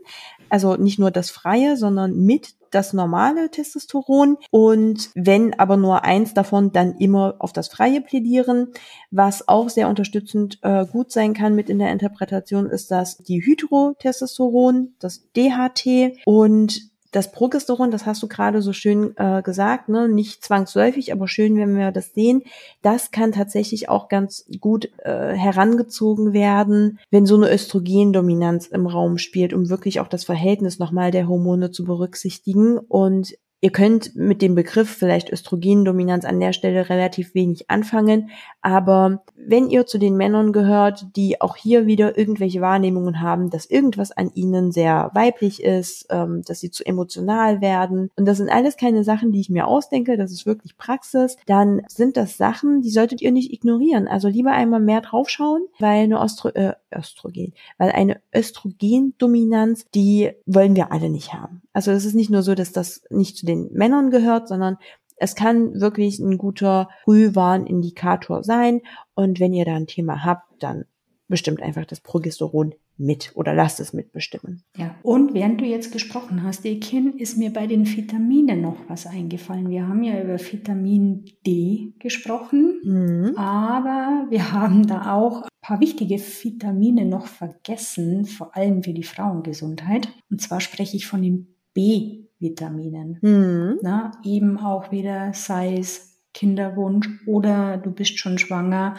[0.48, 6.34] also nicht nur das freie, sondern mit das normale Testosteron und wenn aber nur eins
[6.34, 8.72] davon, dann immer auf das freie plädieren.
[9.10, 13.40] Was auch sehr unterstützend äh, gut sein kann mit in der Interpretation ist das die
[13.44, 20.08] Hydrotestosteron, das DHT und das Progesteron, das hast du gerade so schön äh, gesagt, ne,
[20.08, 22.42] nicht zwangsläufig, aber schön, wenn wir das sehen,
[22.82, 29.18] das kann tatsächlich auch ganz gut äh, herangezogen werden, wenn so eine Östrogendominanz im Raum
[29.18, 32.78] spielt, um wirklich auch das Verhältnis nochmal der Hormone zu berücksichtigen.
[32.78, 38.28] Und Ihr könnt mit dem Begriff vielleicht Östrogendominanz an der Stelle relativ wenig anfangen,
[38.60, 43.64] aber wenn ihr zu den Männern gehört, die auch hier wieder irgendwelche Wahrnehmungen haben, dass
[43.64, 48.50] irgendwas an ihnen sehr weiblich ist, ähm, dass sie zu emotional werden, und das sind
[48.50, 52.82] alles keine Sachen, die ich mir ausdenke, das ist wirklich Praxis, dann sind das Sachen,
[52.82, 54.08] die solltet ihr nicht ignorieren.
[54.08, 60.76] Also lieber einmal mehr draufschauen, weil eine Ostro äh, Östrogen, weil eine Östrogendominanz, die wollen
[60.76, 61.62] wir alle nicht haben.
[61.74, 64.78] Also es ist nicht nur so, dass das nicht zu den Männern gehört, sondern
[65.16, 68.80] es kann wirklich ein guter Frühwarnindikator sein.
[69.14, 70.86] Und wenn ihr da ein Thema habt, dann
[71.28, 74.62] bestimmt einfach das Progesteron mit oder lasst es mitbestimmen.
[74.76, 79.06] Ja, und während du jetzt gesprochen hast, Ekin, ist mir bei den Vitaminen noch was
[79.06, 79.68] eingefallen.
[79.68, 83.36] Wir haben ja über Vitamin D gesprochen, mhm.
[83.36, 89.02] aber wir haben da auch ein paar wichtige Vitamine noch vergessen, vor allem für die
[89.02, 90.08] Frauengesundheit.
[90.30, 93.18] Und zwar spreche ich von den B-Vitaminen.
[93.20, 93.78] Mhm.
[93.82, 98.96] Na, eben auch wieder, sei es Kinderwunsch oder du bist schon schwanger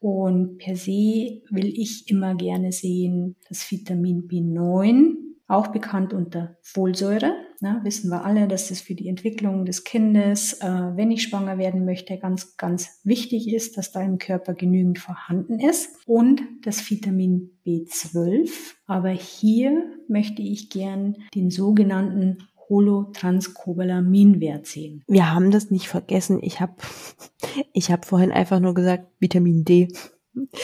[0.00, 5.14] und per se will ich immer gerne sehen das Vitamin B9,
[5.48, 7.32] auch bekannt unter Folsäure.
[7.60, 11.58] Na, wissen wir alle, dass das für die Entwicklung des Kindes, äh, wenn ich schwanger
[11.58, 15.90] werden möchte, ganz, ganz wichtig ist, dass da im Körper genügend vorhanden ist.
[16.06, 18.50] Und das Vitamin B12.
[18.86, 25.02] Aber hier möchte ich gern den sogenannten Holotranscobalaminwert sehen.
[25.08, 26.38] Wir haben das nicht vergessen.
[26.42, 26.74] Ich habe
[27.72, 29.88] ich hab vorhin einfach nur gesagt Vitamin D.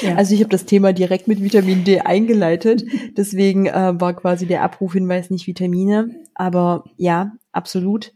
[0.03, 0.17] Ja.
[0.17, 2.85] Also ich habe das Thema direkt mit Vitamin D eingeleitet.
[3.17, 6.11] Deswegen äh, war quasi der Abrufhinweis nicht Vitamine.
[6.35, 8.13] Aber ja, absolut.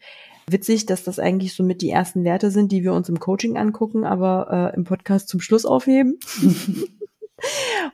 [0.50, 3.58] Witzig, dass das eigentlich so mit die ersten Werte sind, die wir uns im Coaching
[3.58, 6.18] angucken, aber äh, im Podcast zum Schluss aufheben.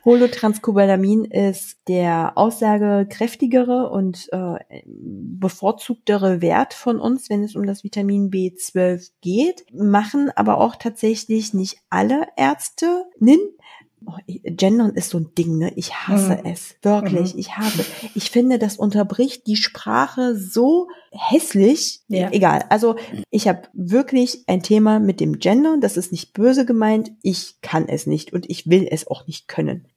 [0.03, 8.29] Holotranscobalamin ist der aussagekräftigere und äh, bevorzugtere Wert von uns, wenn es um das Vitamin
[8.29, 13.84] B12 geht, machen aber auch tatsächlich nicht alle Ärztinnen Oh,
[14.27, 15.73] Gendern ist so ein Ding, ne?
[15.75, 16.51] Ich hasse mhm.
[16.51, 16.75] es.
[16.81, 17.33] Wirklich.
[17.33, 17.39] Mhm.
[17.39, 17.85] Ich hasse.
[18.13, 22.01] Ich finde, das unterbricht die Sprache so hässlich.
[22.07, 22.31] Ja.
[22.31, 22.65] Egal.
[22.69, 22.95] Also,
[23.29, 25.81] ich habe wirklich ein Thema mit dem Gendern.
[25.81, 27.11] Das ist nicht böse gemeint.
[27.21, 29.87] Ich kann es nicht und ich will es auch nicht können.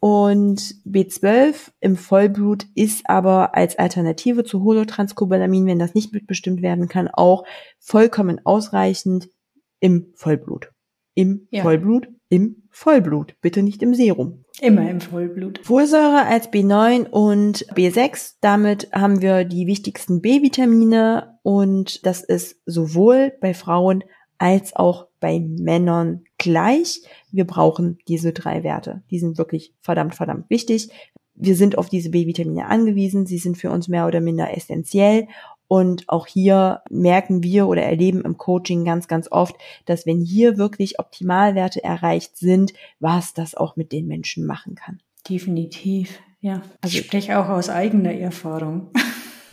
[0.00, 6.88] Und B12 im Vollblut ist aber als Alternative zu Holotranscobalamin, wenn das nicht mitbestimmt werden
[6.88, 7.44] kann, auch
[7.78, 9.28] vollkommen ausreichend
[9.78, 10.72] im Vollblut.
[11.14, 11.62] Im ja.
[11.62, 14.44] Vollblut im Vollblut, bitte nicht im Serum.
[14.60, 15.60] Immer im Vollblut.
[15.62, 18.36] Folsäure als B9 und B6.
[18.40, 24.02] Damit haben wir die wichtigsten B-Vitamine und das ist sowohl bei Frauen
[24.38, 27.02] als auch bei Männern gleich.
[27.30, 29.02] Wir brauchen diese drei Werte.
[29.10, 30.88] Die sind wirklich verdammt, verdammt wichtig.
[31.34, 33.26] Wir sind auf diese B-Vitamine angewiesen.
[33.26, 35.28] Sie sind für uns mehr oder minder essentiell
[35.72, 39.56] und auch hier merken wir oder erleben im Coaching ganz, ganz oft,
[39.86, 45.00] dass wenn hier wirklich Optimalwerte erreicht sind, was das auch mit den Menschen machen kann.
[45.26, 46.60] Definitiv, ja.
[46.82, 48.90] Also ich spreche auch aus eigener Erfahrung.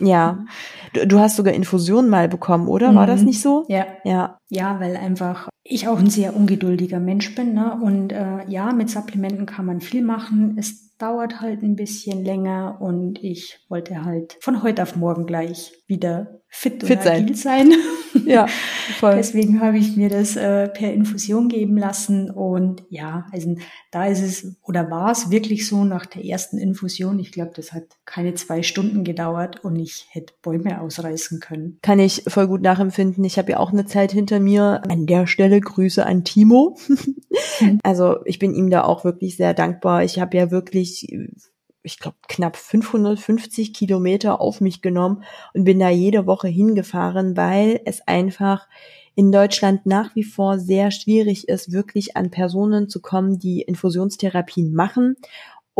[0.02, 0.46] Ja.
[0.94, 2.94] Du, du hast sogar Infusionen mal bekommen, oder?
[2.94, 3.26] War das mhm.
[3.26, 3.66] nicht so?
[3.68, 3.84] Ja.
[4.02, 4.38] Ja.
[4.48, 7.52] Ja, weil einfach ich auch ein sehr ungeduldiger Mensch bin.
[7.52, 7.78] Ne?
[7.82, 10.56] Und äh, ja, mit Supplementen kann man viel machen.
[10.58, 15.72] Es dauert halt ein bisschen länger und ich wollte halt von heute auf morgen gleich
[15.86, 17.72] wieder fit, fit und agil sein.
[18.26, 18.46] ja,
[18.98, 19.14] voll.
[19.14, 23.56] Deswegen habe ich mir das äh, per Infusion geben lassen und ja, also
[23.90, 27.18] da ist es oder war es wirklich so nach der ersten Infusion.
[27.18, 31.78] Ich glaube, das hat keine zwei Stunden gedauert und ich hätte Bäume ausreißen können.
[31.82, 33.24] Kann ich voll gut nachempfinden.
[33.24, 34.82] Ich habe ja auch eine Zeit hinter mir.
[34.88, 36.76] An der Stelle Grüße an Timo.
[37.82, 40.02] also ich bin ihm da auch wirklich sehr dankbar.
[40.02, 41.06] Ich habe ja wirklich
[41.82, 47.80] ich glaube, knapp 550 Kilometer auf mich genommen und bin da jede Woche hingefahren, weil
[47.84, 48.68] es einfach
[49.14, 54.72] in Deutschland nach wie vor sehr schwierig ist, wirklich an Personen zu kommen, die Infusionstherapien
[54.72, 55.16] machen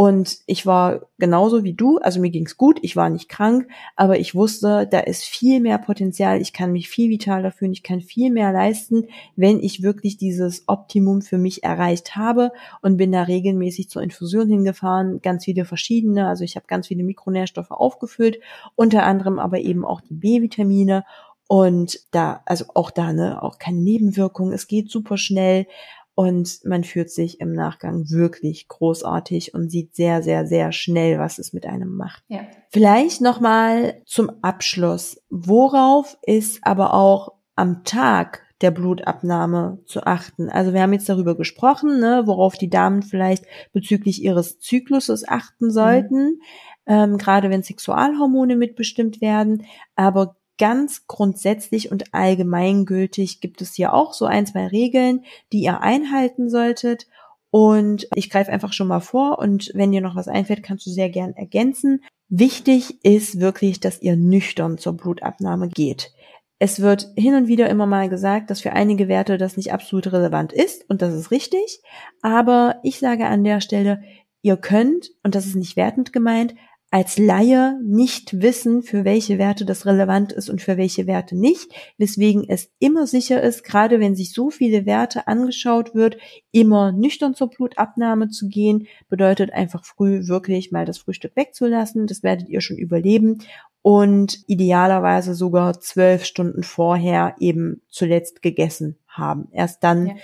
[0.00, 4.18] und ich war genauso wie du, also mir ging's gut, ich war nicht krank, aber
[4.18, 8.00] ich wusste, da ist viel mehr Potenzial, ich kann mich viel vitaler fühlen, ich kann
[8.00, 13.24] viel mehr leisten, wenn ich wirklich dieses Optimum für mich erreicht habe und bin da
[13.24, 18.40] regelmäßig zur Infusion hingefahren, ganz viele verschiedene, also ich habe ganz viele Mikronährstoffe aufgefüllt,
[18.76, 21.04] unter anderem aber eben auch die B-Vitamine
[21.46, 25.66] und da, also auch da, ne, auch keine Nebenwirkungen, es geht super schnell,
[26.14, 31.38] und man fühlt sich im Nachgang wirklich großartig und sieht sehr, sehr, sehr schnell, was
[31.38, 32.22] es mit einem macht.
[32.28, 32.40] Ja.
[32.70, 35.22] Vielleicht nochmal zum Abschluss.
[35.30, 40.50] Worauf ist aber auch am Tag der Blutabnahme zu achten.
[40.50, 45.70] Also wir haben jetzt darüber gesprochen, ne, worauf die Damen vielleicht bezüglich ihres Zykluses achten
[45.70, 46.40] sollten, mhm.
[46.86, 49.64] ähm, gerade wenn Sexualhormone mitbestimmt werden.
[49.96, 55.80] Aber ganz grundsätzlich und allgemeingültig gibt es hier auch so ein, zwei Regeln, die ihr
[55.80, 57.06] einhalten solltet.
[57.50, 60.90] Und ich greife einfach schon mal vor und wenn dir noch was einfällt, kannst du
[60.90, 62.04] sehr gern ergänzen.
[62.28, 66.12] Wichtig ist wirklich, dass ihr nüchtern zur Blutabnahme geht.
[66.58, 70.12] Es wird hin und wieder immer mal gesagt, dass für einige Werte das nicht absolut
[70.12, 71.80] relevant ist und das ist richtig.
[72.20, 74.02] Aber ich sage an der Stelle,
[74.42, 76.54] ihr könnt, und das ist nicht wertend gemeint,
[76.92, 81.72] als Laie nicht wissen, für welche Werte das relevant ist und für welche Werte nicht,
[81.98, 86.16] weswegen es immer sicher ist, gerade wenn sich so viele Werte angeschaut wird,
[86.50, 92.24] immer nüchtern zur Blutabnahme zu gehen, bedeutet einfach früh wirklich mal das Frühstück wegzulassen, das
[92.24, 93.38] werdet ihr schon überleben
[93.82, 99.46] und idealerweise sogar zwölf Stunden vorher eben zuletzt gegessen haben.
[99.52, 100.14] Erst dann ja.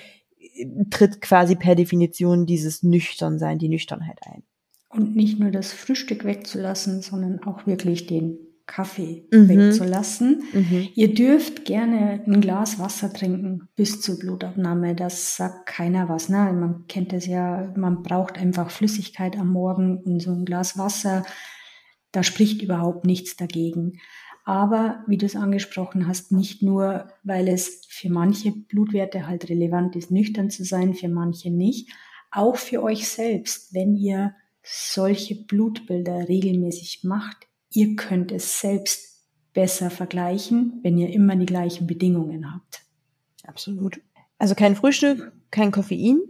[0.90, 4.42] tritt quasi per Definition dieses Nüchternsein, die Nüchternheit ein.
[4.88, 9.48] Und nicht nur das Frühstück wegzulassen, sondern auch wirklich den Kaffee mhm.
[9.48, 10.42] wegzulassen.
[10.52, 10.88] Mhm.
[10.94, 14.94] Ihr dürft gerne ein Glas Wasser trinken bis zur Blutabnahme.
[14.94, 16.28] Das sagt keiner was.
[16.28, 16.52] Ne?
[16.52, 21.24] Man kennt es ja, man braucht einfach Flüssigkeit am Morgen und so ein Glas Wasser.
[22.10, 24.00] Da spricht überhaupt nichts dagegen.
[24.44, 29.96] Aber wie du es angesprochen hast, nicht nur, weil es für manche Blutwerte halt relevant
[29.96, 31.90] ist, nüchtern zu sein, für manche nicht.
[32.30, 34.34] Auch für euch selbst, wenn ihr
[34.68, 41.86] solche Blutbilder regelmäßig macht, ihr könnt es selbst besser vergleichen, wenn ihr immer die gleichen
[41.86, 42.82] Bedingungen habt.
[43.44, 44.00] Absolut.
[44.38, 46.20] Also kein Frühstück, kein Koffein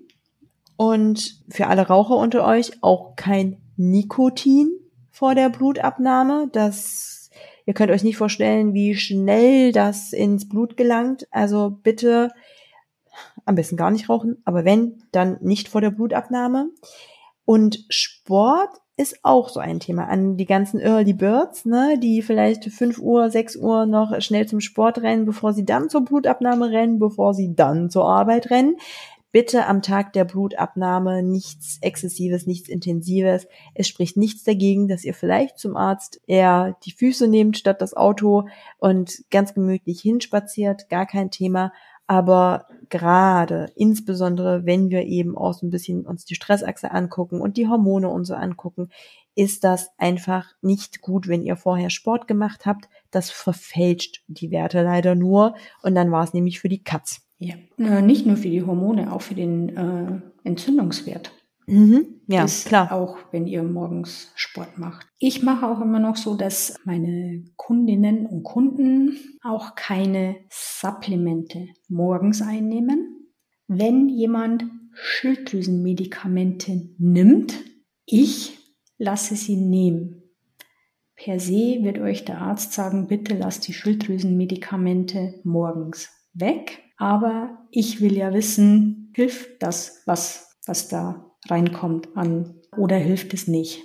[0.77, 4.71] und für alle Raucher unter euch auch kein Nikotin
[5.11, 6.51] vor der Blutabnahme.
[6.53, 7.31] Das,
[7.65, 11.27] ihr könnt euch nicht vorstellen, wie schnell das ins Blut gelangt.
[11.31, 12.31] Also bitte
[13.47, 16.69] am besten gar nicht rauchen, aber wenn, dann nicht vor der Blutabnahme.
[17.47, 18.69] Und Sport
[18.99, 20.09] ist auch so ein Thema.
[20.09, 24.61] An die ganzen Early Birds, ne, die vielleicht fünf Uhr, sechs Uhr noch schnell zum
[24.61, 28.77] Sport rennen, bevor sie dann zur Blutabnahme rennen, bevor sie dann zur Arbeit rennen.
[29.33, 33.47] Bitte am Tag der Blutabnahme nichts Exzessives, nichts Intensives.
[33.75, 37.95] Es spricht nichts dagegen, dass ihr vielleicht zum Arzt eher die Füße nehmt statt das
[37.95, 40.89] Auto und ganz gemütlich hinspaziert.
[40.89, 41.73] Gar kein Thema.
[42.07, 47.57] Aber gerade, insbesondere wenn wir eben auch so ein bisschen uns die Stressachse angucken und
[47.57, 48.91] die Hormone und so angucken,
[49.35, 52.89] ist das einfach nicht gut, wenn ihr vorher Sport gemacht habt.
[53.11, 57.23] Das verfälscht die Werte leider nur und dann war es nämlich für die Katz.
[57.39, 61.33] Ja, äh, nicht nur für die Hormone, auch für den äh, Entzündungswert.
[61.67, 62.21] Mhm.
[62.29, 62.93] Ja, ist klar.
[62.93, 65.07] Auch wenn ihr morgens Sport macht.
[65.19, 72.43] Ich mache auch immer noch so, dass meine Kundinnen und Kunden auch keine Supplemente morgens
[72.43, 73.33] einnehmen.
[73.69, 77.55] Wenn jemand Schilddrüsenmedikamente nimmt,
[78.07, 78.59] ich
[78.99, 80.23] lasse sie nehmen.
[81.17, 86.83] Per se wird euch der Arzt sagen, bitte lasst die Schilddrüsenmedikamente morgens weg.
[86.97, 93.49] Aber ich will ja wissen, hilft das, was, was da reinkommt an oder hilft es
[93.49, 93.83] nicht?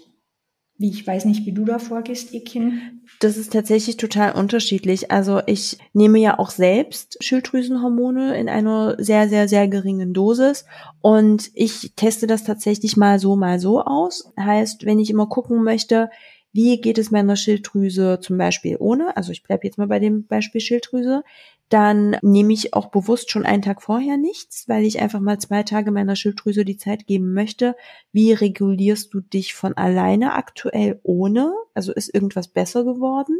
[0.77, 3.03] Wie, ich weiß nicht, wie du da vorgehst, Ekin.
[3.19, 5.11] Das ist tatsächlich total unterschiedlich.
[5.11, 10.65] Also ich nehme ja auch selbst Schilddrüsenhormone in einer sehr, sehr, sehr geringen Dosis
[10.99, 14.33] und ich teste das tatsächlich mal so, mal so aus.
[14.39, 16.09] Heißt, wenn ich immer gucken möchte,
[16.53, 20.25] wie geht es meiner Schilddrüse zum Beispiel ohne, also ich bleibe jetzt mal bei dem
[20.25, 21.23] Beispiel Schilddrüse,
[21.71, 25.63] dann nehme ich auch bewusst schon einen Tag vorher nichts, weil ich einfach mal zwei
[25.63, 27.75] Tage meiner Schilddrüse die Zeit geben möchte.
[28.11, 31.53] Wie regulierst du dich von alleine aktuell ohne?
[31.73, 33.39] Also ist irgendwas besser geworden?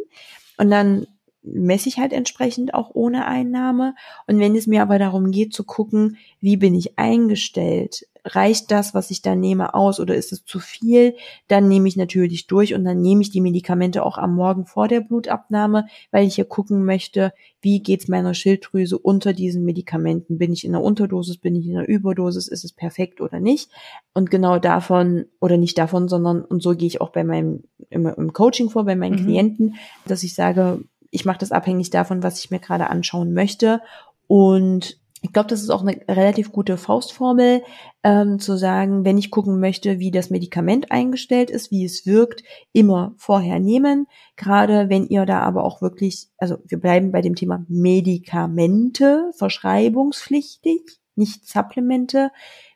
[0.57, 1.07] Und dann
[1.43, 3.95] messe ich halt entsprechend auch ohne Einnahme.
[4.27, 8.93] Und wenn es mir aber darum geht zu gucken, wie bin ich eingestellt, reicht das,
[8.93, 11.15] was ich da nehme, aus oder ist es zu viel,
[11.47, 14.87] dann nehme ich natürlich durch und dann nehme ich die Medikamente auch am Morgen vor
[14.87, 20.37] der Blutabnahme, weil ich hier gucken möchte, wie geht's meiner Schilddrüse unter diesen Medikamenten?
[20.37, 23.71] Bin ich in einer Unterdosis, bin ich in einer Überdosis, ist es perfekt oder nicht?
[24.13, 28.05] Und genau davon oder nicht davon, sondern und so gehe ich auch bei meinem im,
[28.05, 29.25] im Coaching vor, bei meinen mhm.
[29.25, 29.75] Klienten,
[30.05, 33.81] dass ich sage, ich mache das abhängig davon, was ich mir gerade anschauen möchte
[34.27, 37.61] und ich glaube, das ist auch eine relativ gute Faustformel,
[38.03, 42.43] ähm, zu sagen, wenn ich gucken möchte, wie das Medikament eingestellt ist, wie es wirkt,
[42.73, 44.07] immer vorher nehmen.
[44.35, 50.99] Gerade wenn ihr da aber auch wirklich, also wir bleiben bei dem Thema Medikamente, verschreibungspflichtig,
[51.15, 52.31] nicht Supplemente,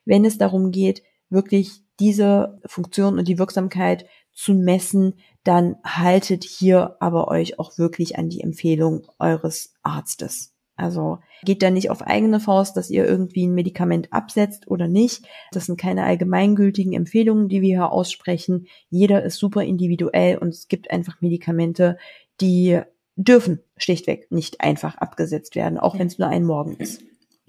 [0.06, 5.16] wenn es darum geht, wirklich diese Funktion und die Wirksamkeit zu messen,
[5.46, 10.54] dann haltet hier aber euch auch wirklich an die Empfehlung eures Arztes.
[10.76, 15.26] Also geht da nicht auf eigene Faust, dass ihr irgendwie ein Medikament absetzt oder nicht.
[15.52, 18.68] Das sind keine allgemeingültigen Empfehlungen, die wir hier aussprechen.
[18.90, 21.98] Jeder ist super individuell und es gibt einfach Medikamente,
[22.42, 22.82] die
[23.16, 27.02] dürfen schlichtweg nicht einfach abgesetzt werden, auch wenn es nur ein Morgen ist.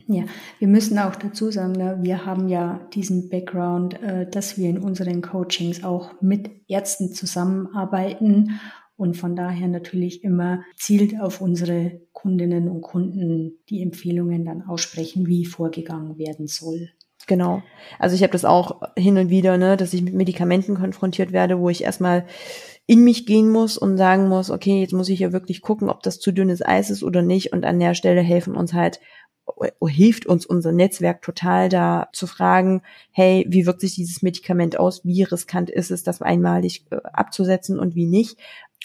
[0.08, 0.24] Ja,
[0.60, 4.78] wir müssen auch dazu sagen, ne, wir haben ja diesen Background, äh, dass wir in
[4.78, 8.60] unseren Coachings auch mit Ärzten zusammenarbeiten
[8.96, 15.26] und von daher natürlich immer zielt auf unsere Kundinnen und Kunden die Empfehlungen dann aussprechen,
[15.26, 16.90] wie vorgegangen werden soll.
[17.26, 17.62] Genau.
[17.98, 21.58] Also ich habe das auch hin und wieder, ne, dass ich mit Medikamenten konfrontiert werde,
[21.58, 22.26] wo ich erstmal
[22.86, 26.02] in mich gehen muss und sagen muss, okay, jetzt muss ich ja wirklich gucken, ob
[26.04, 27.52] das zu dünnes Eis ist oder nicht.
[27.52, 29.00] Und an der Stelle helfen uns halt
[29.86, 35.04] hilft uns unser Netzwerk total da zu fragen, hey, wie wirkt sich dieses Medikament aus?
[35.04, 38.38] Wie riskant ist es, das einmalig äh, abzusetzen und wie nicht?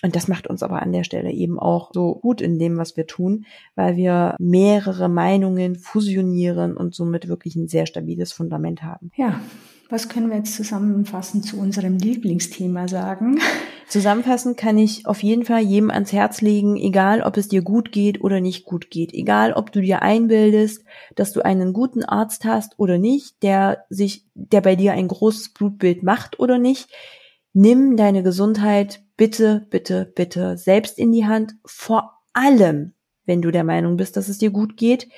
[0.03, 2.97] Und das macht uns aber an der Stelle eben auch so gut in dem, was
[2.97, 3.45] wir tun,
[3.76, 9.12] weil wir mehrere Meinungen fusionieren und somit wirklich ein sehr stabiles Fundament haben.
[9.16, 9.39] Ja,
[9.89, 13.39] was können wir jetzt zusammenfassend zu unserem Lieblingsthema sagen?
[13.92, 17.92] Zusammenfassend kann ich auf jeden Fall jedem ans Herz legen, egal ob es dir gut
[17.92, 20.86] geht oder nicht gut geht, egal ob du dir einbildest,
[21.16, 25.50] dass du einen guten Arzt hast oder nicht, der sich, der bei dir ein großes
[25.50, 26.88] Blutbild macht oder nicht,
[27.52, 32.94] nimm deine Gesundheit bitte, bitte, bitte selbst in die Hand, vor allem,
[33.26, 35.10] wenn du der Meinung bist, dass es dir gut geht.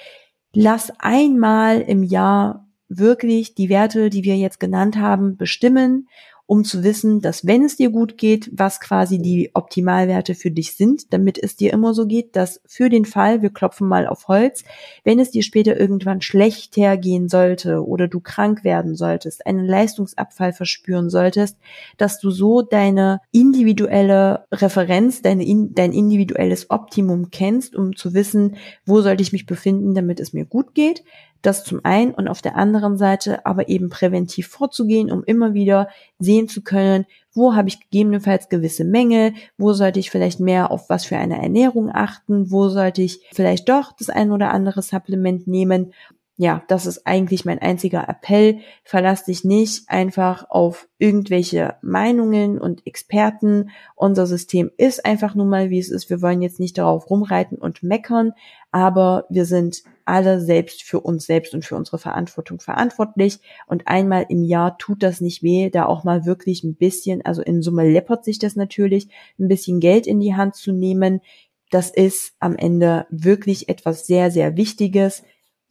[0.52, 6.08] Lass einmal im Jahr wirklich die Werte, die wir jetzt genannt haben, bestimmen
[6.54, 10.76] um zu wissen, dass wenn es dir gut geht, was quasi die Optimalwerte für dich
[10.76, 14.28] sind, damit es dir immer so geht, dass für den Fall, wir klopfen mal auf
[14.28, 14.64] Holz,
[15.04, 20.54] wenn es dir später irgendwann schlecht hergehen sollte oder du krank werden solltest, einen Leistungsabfall
[20.54, 21.58] verspüren solltest,
[21.98, 29.02] dass du so deine individuelle Referenz, deine, dein individuelles Optimum kennst, um zu wissen, wo
[29.02, 31.04] sollte ich mich befinden, damit es mir gut geht.
[31.44, 35.90] Das zum einen und auf der anderen Seite aber eben präventiv vorzugehen, um immer wieder
[36.18, 40.90] sehen zu können, wo habe ich gegebenenfalls gewisse Mängel, wo sollte ich vielleicht mehr auf
[40.90, 45.46] was für eine Ernährung achten, wo sollte ich vielleicht doch das ein oder andere Supplement
[45.46, 45.94] nehmen
[46.36, 48.60] ja, das ist eigentlich mein einziger Appell.
[48.84, 53.70] Verlass dich nicht einfach auf irgendwelche Meinungen und Experten.
[53.96, 56.10] Unser System ist einfach nun mal, wie es ist.
[56.10, 58.32] Wir wollen jetzt nicht darauf rumreiten und meckern,
[58.72, 63.40] aber wir sind alle selbst für uns selbst und für unsere Verantwortung verantwortlich.
[63.68, 67.44] Und einmal im Jahr tut das nicht weh, da auch mal wirklich ein bisschen, also
[67.44, 69.08] in Summe läppert sich das natürlich,
[69.40, 71.22] ein bisschen Geld in die Hand zu nehmen.
[71.70, 75.24] Das ist am Ende wirklich etwas sehr, sehr Wichtiges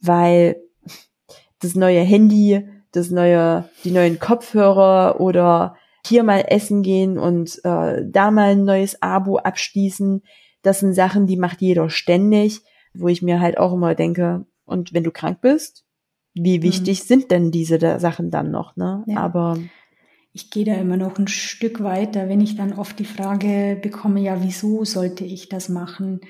[0.03, 0.57] weil
[1.59, 5.75] das neue Handy, das neue, die neuen Kopfhörer oder
[6.05, 10.21] hier mal essen gehen und äh, da mal ein neues Abo abschließen,
[10.61, 12.61] das sind Sachen, die macht jeder ständig,
[12.93, 15.85] wo ich mir halt auch immer denke, und wenn du krank bist,
[16.33, 17.05] wie wichtig mhm.
[17.05, 19.03] sind denn diese Sachen dann noch, ne?
[19.07, 19.17] Ja.
[19.17, 19.57] Aber
[20.31, 24.19] ich gehe da immer noch ein Stück weiter, wenn ich dann oft die Frage bekomme,
[24.19, 26.21] ja, wieso sollte ich das machen?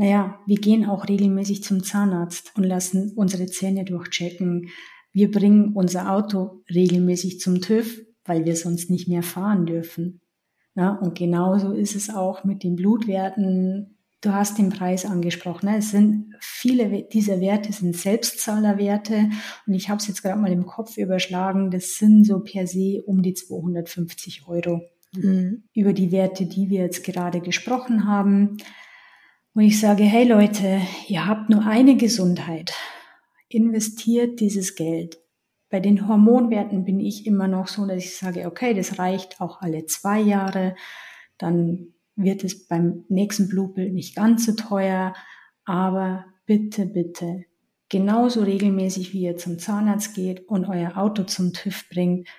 [0.00, 4.70] Naja, wir gehen auch regelmäßig zum Zahnarzt und lassen unsere Zähne durchchecken.
[5.12, 10.22] Wir bringen unser Auto regelmäßig zum TÜV, weil wir sonst nicht mehr fahren dürfen.
[10.74, 13.98] Ja, und genauso ist es auch mit den Blutwerten.
[14.22, 15.66] Du hast den Preis angesprochen.
[15.68, 15.76] Ne?
[15.76, 19.28] Es sind viele dieser Werte sind Selbstzahlerwerte
[19.66, 21.70] und ich habe es jetzt gerade mal im Kopf überschlagen.
[21.70, 24.80] Das sind so per se um die 250 Euro
[25.12, 25.64] mhm.
[25.74, 28.56] über die Werte, die wir jetzt gerade gesprochen haben
[29.60, 32.72] wo ich sage, hey Leute, ihr habt nur eine Gesundheit.
[33.50, 35.18] Investiert dieses Geld.
[35.68, 39.60] Bei den Hormonwerten bin ich immer noch so, dass ich sage, okay, das reicht auch
[39.60, 40.76] alle zwei Jahre.
[41.36, 45.12] Dann wird es beim nächsten Blutbild nicht ganz so teuer.
[45.66, 47.44] Aber bitte, bitte,
[47.90, 52.30] genauso regelmäßig wie ihr zum Zahnarzt geht und euer Auto zum TÜV bringt.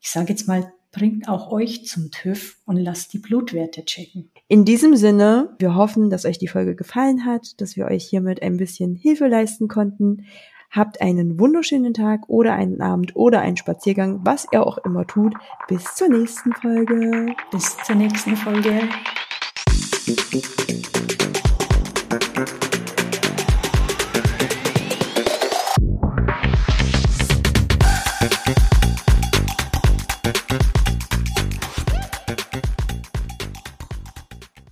[0.00, 4.30] Ich sage jetzt mal bringt auch euch zum TÜV und lasst die Blutwerte checken.
[4.48, 8.42] In diesem Sinne, wir hoffen, dass euch die Folge gefallen hat, dass wir euch hiermit
[8.42, 10.24] ein bisschen Hilfe leisten konnten.
[10.70, 15.34] Habt einen wunderschönen Tag oder einen Abend oder einen Spaziergang, was ihr auch immer tut.
[15.66, 17.34] Bis zur nächsten Folge.
[17.50, 18.88] Bis zur nächsten Folge.